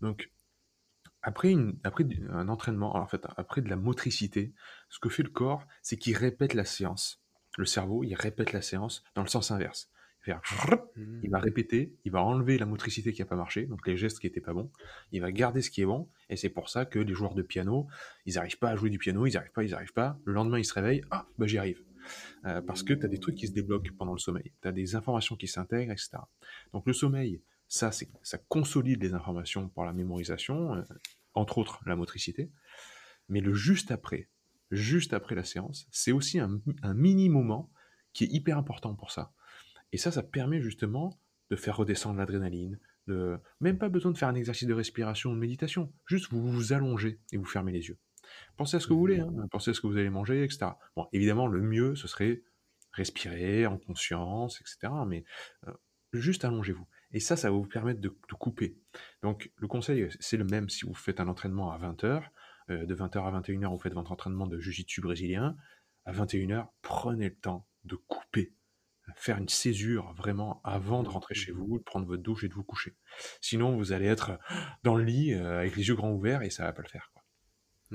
[0.00, 0.32] Donc,
[1.20, 4.54] après, une, après un entraînement, en fait, après de la motricité,
[4.88, 7.21] ce que fait le corps, c'est qu'il répète la séance.
[7.58, 9.90] Le cerveau, il répète la séance dans le sens inverse.
[10.26, 10.78] Il va faire
[11.22, 14.20] il va répéter, il va enlever la motricité qui n'a pas marché, donc les gestes
[14.20, 14.70] qui n'étaient pas bons,
[15.10, 17.42] il va garder ce qui est bon, et c'est pour ça que les joueurs de
[17.42, 17.88] piano,
[18.24, 20.58] ils n'arrivent pas à jouer du piano, ils n'arrivent pas, ils n'arrivent pas, le lendemain
[20.58, 21.82] ils se réveillent, ah, bah j'y arrive.
[22.44, 24.72] Euh, parce que tu as des trucs qui se débloquent pendant le sommeil, tu as
[24.72, 26.18] des informations qui s'intègrent, etc.
[26.72, 30.82] Donc le sommeil, ça, ça consolide les informations pour la mémorisation, euh,
[31.34, 32.50] entre autres la motricité,
[33.28, 34.28] mais le juste après,
[34.72, 37.70] juste après la séance, c'est aussi un, un mini moment
[38.12, 39.32] qui est hyper important pour ça.
[39.92, 41.20] Et ça, ça permet justement
[41.50, 45.34] de faire redescendre l'adrénaline, de même pas besoin de faire un exercice de respiration ou
[45.34, 47.98] de méditation, juste vous vous allongez et vous fermez les yeux.
[48.56, 50.72] Pensez à ce que vous voulez, hein, pensez à ce que vous allez manger, etc.
[50.96, 52.42] Bon, évidemment, le mieux, ce serait
[52.92, 54.92] respirer en conscience, etc.
[55.06, 55.24] Mais
[55.66, 55.72] euh,
[56.12, 56.86] juste allongez-vous.
[57.12, 58.78] Et ça, ça va vous permettre de, de couper.
[59.22, 62.22] Donc, le conseil, c'est le même si vous faites un entraînement à 20h.
[62.68, 65.56] De 20h à 21h, vous faites votre entraînement de jiu-jitsu brésilien.
[66.04, 68.54] À 21h, prenez le temps de couper
[69.16, 72.54] faire une césure vraiment avant de rentrer chez vous, de prendre votre douche et de
[72.54, 72.96] vous coucher.
[73.40, 74.38] Sinon, vous allez être
[74.82, 77.10] dans le lit euh, avec les yeux grands ouverts et ça va pas le faire.
[77.12, 77.22] Quoi.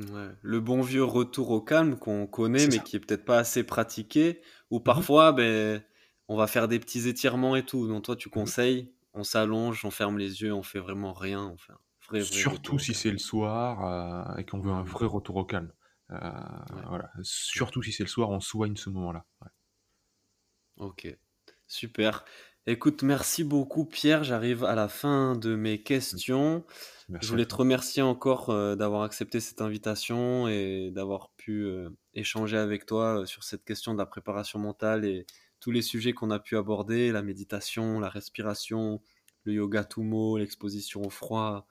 [0.03, 0.30] Ouais.
[0.41, 2.84] Le bon vieux retour au calme qu'on connaît, mais ça.
[2.84, 5.82] qui est peut-être pas assez pratiqué, ou parfois, ben,
[6.28, 7.88] on va faire des petits étirements et tout.
[7.88, 11.57] Donc toi, tu conseilles, on s'allonge, on ferme les yeux, on fait vraiment rien, on
[11.57, 11.74] fait
[12.10, 15.45] vrai, vrai Surtout si c'est le soir euh, et qu'on veut un vrai retour au
[15.45, 15.72] calme.
[16.12, 16.16] Euh,
[16.70, 16.82] Ouais.
[16.88, 17.12] voilà.
[17.24, 19.26] Surtout si c'est le soir, on soigne ce moment-là.
[19.41, 19.49] Ouais.
[20.78, 21.08] Ok,
[21.68, 22.24] super.
[22.68, 24.24] Écoute, merci beaucoup Pierre.
[24.24, 26.66] J'arrive à la fin de mes questions.
[27.10, 31.68] Merci Je voulais te remercier encore euh, d'avoir accepté cette invitation et d'avoir pu
[32.14, 35.26] échanger avec toi sur cette question de la préparation mentale et
[35.60, 39.01] tous les sujets qu'on a pu aborder, la méditation, la respiration,
[39.45, 41.68] le yoga tumo, l'exposition au froid,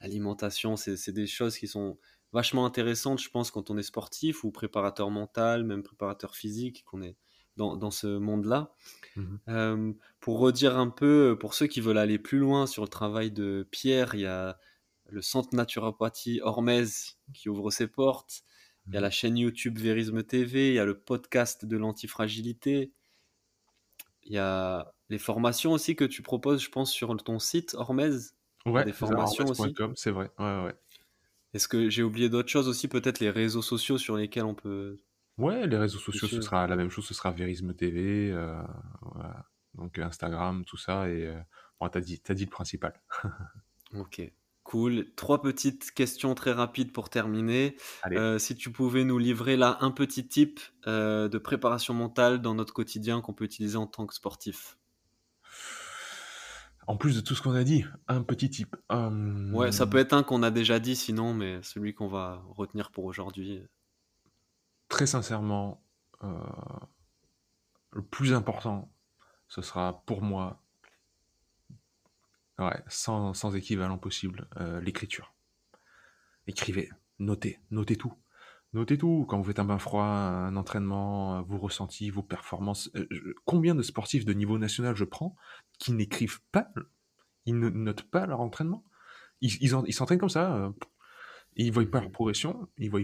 [0.00, 0.76] l'alimentation.
[0.76, 1.98] C'est des choses qui sont
[2.32, 7.02] vachement intéressantes, je pense, quand on est sportif ou préparateur mental, même préparateur physique, qu'on
[7.02, 7.16] est
[7.56, 8.74] dans, dans ce monde-là.
[9.48, 13.30] Euh, pour redire un peu, pour ceux qui veulent aller plus loin sur le travail
[13.32, 14.58] de Pierre, il y a
[15.08, 16.86] le centre naturopathie Hormez
[17.34, 18.42] qui ouvre ses portes.
[18.92, 19.02] Il y a Mhm.
[19.02, 22.92] la chaîne YouTube Vérisme TV, il y a le podcast de l'antifragilité.
[24.22, 28.10] Il y a les formations aussi que tu proposes, je pense, sur ton site Hormez.
[28.66, 29.74] Ouais, des formations aussi.
[29.94, 30.30] c'est vrai.
[30.38, 30.74] Ouais, ouais.
[31.52, 35.00] Est-ce que j'ai oublié d'autres choses aussi Peut-être les réseaux sociaux sur lesquels on peut.
[35.38, 38.60] Ouais, les réseaux sociaux, ce sera la même chose, ce sera Verisme TV, euh,
[39.00, 39.46] voilà.
[39.74, 41.40] donc Instagram, tout ça, et euh,
[41.80, 43.00] bon, t'as dit, t'as dit le principal.
[43.94, 44.22] Ok,
[44.62, 45.12] cool.
[45.16, 47.76] Trois petites questions très rapides pour terminer.
[48.12, 52.54] Euh, si tu pouvais nous livrer là un petit tip euh, de préparation mentale dans
[52.54, 54.78] notre quotidien qu'on peut utiliser en tant que sportif.
[56.86, 58.76] En plus de tout ce qu'on a dit, un petit type.
[58.88, 62.42] Hum, Ouais, ça peut être un qu'on a déjà dit sinon, mais celui qu'on va
[62.48, 63.62] retenir pour aujourd'hui.
[64.88, 65.84] Très sincèrement,
[66.24, 66.28] euh,
[67.92, 68.90] le plus important,
[69.48, 70.62] ce sera pour moi,
[72.58, 75.32] ouais, sans, sans équivalent possible, euh, l'écriture.
[76.46, 78.14] Écrivez, notez, notez tout.
[78.72, 82.88] Notez tout, quand vous faites un bain froid, un entraînement, euh, vos ressentis, vos performances.
[82.94, 83.06] Euh,
[83.44, 85.34] combien de sportifs de niveau national je prends
[85.78, 86.68] qui n'écrivent pas,
[87.46, 88.84] ils ne notent pas leur entraînement?
[89.40, 90.70] Ils ils en- ils s'entraînent comme ça, euh,
[91.56, 93.00] ils voient pas leur progression, ils voient,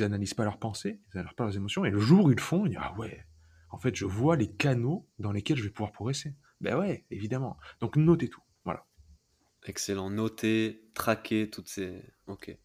[0.00, 2.42] analysent pas leurs pensées, ils analysent pas leurs émotions, et le jour où ils le
[2.42, 3.24] font, ils disent Ah ouais,
[3.70, 6.34] en fait, je vois les canaux dans lesquels je vais pouvoir progresser.
[6.60, 7.56] Ben ouais, évidemment.
[7.80, 8.42] Donc notez tout.
[8.64, 8.84] Voilà.
[9.64, 10.10] Excellent.
[10.10, 12.02] Noter, traquer toutes ces.
[12.26, 12.56] Ok.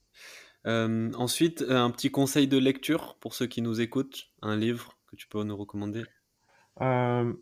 [0.67, 4.29] Euh, ensuite, euh, un petit conseil de lecture pour ceux qui nous écoutent.
[4.41, 6.03] Un livre que tu peux nous recommander?
[6.81, 7.33] Euh,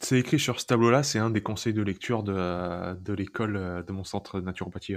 [0.00, 3.92] c'est écrit sur ce tableau-là, c'est un des conseils de lecture de, de l'école de
[3.92, 4.96] mon centre naturopathie.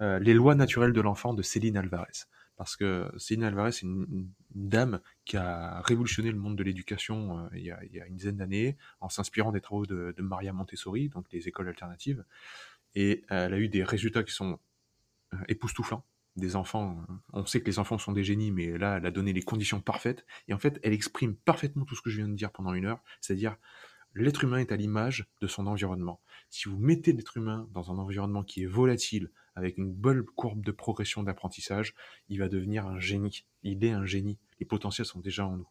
[0.00, 2.26] Euh, Les lois naturelles de l'enfant de Céline Alvarez.
[2.56, 7.64] Parce que Céline Alvarez, c'est une, dame qui a révolutionné le monde de l'éducation il,
[7.64, 11.48] y a, une dizaine d'années en s'inspirant des travaux de, de Maria Montessori, donc les
[11.48, 12.24] écoles alternatives.
[12.94, 14.60] Et elle a eu des résultats qui sont
[15.48, 16.04] époustouflants.
[16.36, 16.98] Des enfants,
[17.32, 19.80] on sait que les enfants sont des génies, mais là, elle a donné les conditions
[19.80, 20.26] parfaites.
[20.48, 22.86] Et en fait, elle exprime parfaitement tout ce que je viens de dire pendant une
[22.86, 23.56] heure, c'est-à-dire
[24.14, 26.20] l'être humain est à l'image de son environnement.
[26.50, 30.64] Si vous mettez l'être humain dans un environnement qui est volatile, avec une bonne courbe
[30.64, 31.94] de progression d'apprentissage,
[32.28, 33.44] il va devenir un génie.
[33.62, 34.38] Il est un génie.
[34.58, 35.68] Les potentiels sont déjà en nous.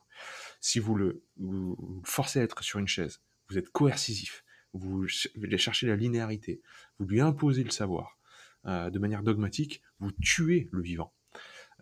[0.61, 5.05] Si vous le, vous, le forcez à être sur une chaise, vous êtes coercitif, vous
[5.41, 6.61] allez chercher la linéarité,
[6.99, 8.17] vous lui imposez le savoir
[8.65, 11.13] euh, de manière dogmatique, vous tuez le vivant.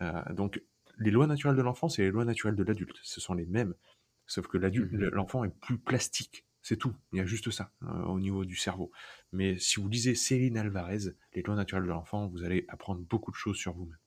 [0.02, 0.62] Euh, donc
[0.98, 2.98] les lois naturelles de l'enfant, c'est les lois naturelles de l'adulte.
[3.04, 3.74] Ce sont les mêmes.
[4.28, 5.10] Sauf que Mhm.
[5.14, 6.46] l'enfant est plus plastique.
[6.62, 6.94] C'est tout.
[7.12, 8.92] Il y a juste ça euh, au niveau du cerveau.
[9.32, 13.32] Mais si vous lisez Céline Alvarez, Les lois naturelles de l'enfant, vous allez apprendre beaucoup
[13.32, 13.98] de choses sur vous-même.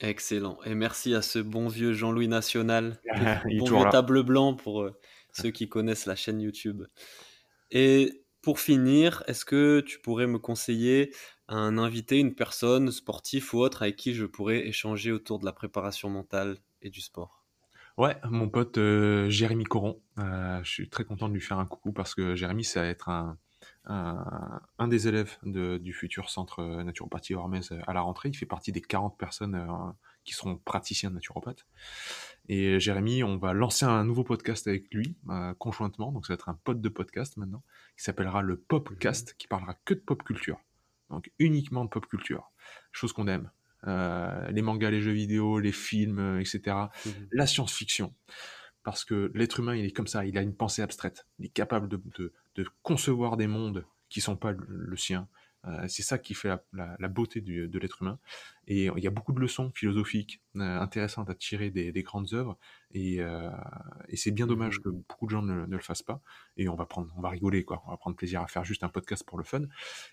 [0.00, 0.58] Excellent.
[0.64, 3.00] Et merci à ce bon vieux Jean-Louis National,
[3.58, 4.98] bon vieux table blanc pour euh,
[5.32, 6.82] ceux qui connaissent la chaîne YouTube.
[7.70, 11.14] Et pour finir, est-ce que tu pourrais me conseiller
[11.48, 15.52] un invité, une personne, sportif ou autre, avec qui je pourrais échanger autour de la
[15.52, 17.44] préparation mentale et du sport
[17.96, 20.00] Ouais, mon pote euh, Jérémy Coron.
[20.18, 22.88] Euh, je suis très content de lui faire un coucou parce que Jérémy, ça va
[22.88, 23.38] être un,
[23.84, 28.30] un, des élèves du futur centre euh, naturopathie Hormez à la rentrée.
[28.30, 29.94] Il fait partie des 40 personnes
[30.24, 31.66] qui seront praticiens de naturopathe.
[32.48, 35.16] Et Jérémy, on va lancer un nouveau podcast avec lui
[35.58, 36.10] conjointement.
[36.10, 37.62] Donc ça va être un pote de podcast maintenant
[37.96, 40.58] qui s'appellera le Popcast, qui parlera que de pop culture.
[41.14, 42.50] Donc uniquement de pop culture.
[42.92, 43.50] Chose qu'on aime.
[43.86, 46.76] Euh, les mangas, les jeux vidéo, les films, euh, etc
[47.06, 47.28] Mhm.
[47.32, 48.14] la science-fiction.
[48.82, 51.26] Parce que l'être humain, il est comme ça, il a une pensée abstraite.
[51.38, 55.28] Il est capable de, de- de concevoir des mondes qui sont pas le, le sien.
[55.66, 58.18] Euh, c'est ça qui fait la, la- la beauté du- de l'être humain.
[58.66, 62.32] Et il y a beaucoup de leçons philosophiques euh, intéressantes à tirer des, des grandes
[62.34, 62.58] œuvres.
[62.92, 63.50] Et, euh,
[64.08, 64.82] et c'est bien dommage Mhm.
[64.84, 66.20] que beaucoup de gens ne, ne le fassent pas.
[66.58, 67.82] Et on va prendre, on va rigoler, quoi.
[67.86, 69.62] On va prendre plaisir à faire juste un podcast pour le fun.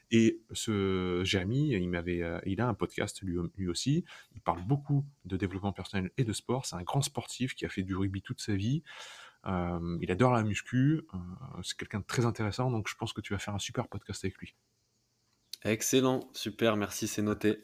[0.09, 4.05] Et ce Jérémy, il m'avait, il a un podcast lui, lui aussi.
[4.35, 6.65] Il parle beaucoup de développement personnel et de sport.
[6.65, 8.83] C'est un grand sportif qui a fait du rugby toute sa vie.
[9.45, 11.01] Il adore la muscu.
[11.63, 12.71] C'est quelqu'un de très intéressant.
[12.71, 14.55] Donc je pense que tu vas faire un super podcast avec lui.
[15.63, 17.59] Excellent, super, merci, c'est noté.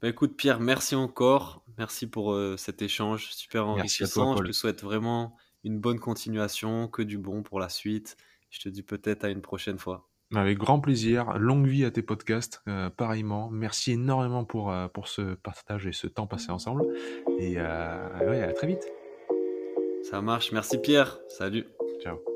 [0.00, 1.64] Bah, écoute, Pierre, merci encore.
[1.78, 4.36] Merci pour euh, cet échange super toi, enrichissant.
[4.36, 8.16] Je te souhaite vraiment une bonne continuation, que du bon pour la suite.
[8.50, 10.08] Je te dis peut-être à une prochaine fois.
[10.34, 11.38] Avec grand plaisir.
[11.38, 12.62] Longue vie à tes podcasts.
[12.68, 13.50] euh, pareillement.
[13.50, 16.82] Merci énormément pour, euh, pour ce partage et ce temps passé ensemble.
[17.38, 18.90] Et ouais, à très vite.
[20.02, 21.18] Ça marche, merci Pierre.
[21.28, 21.66] Salut.
[22.02, 22.31] Ciao.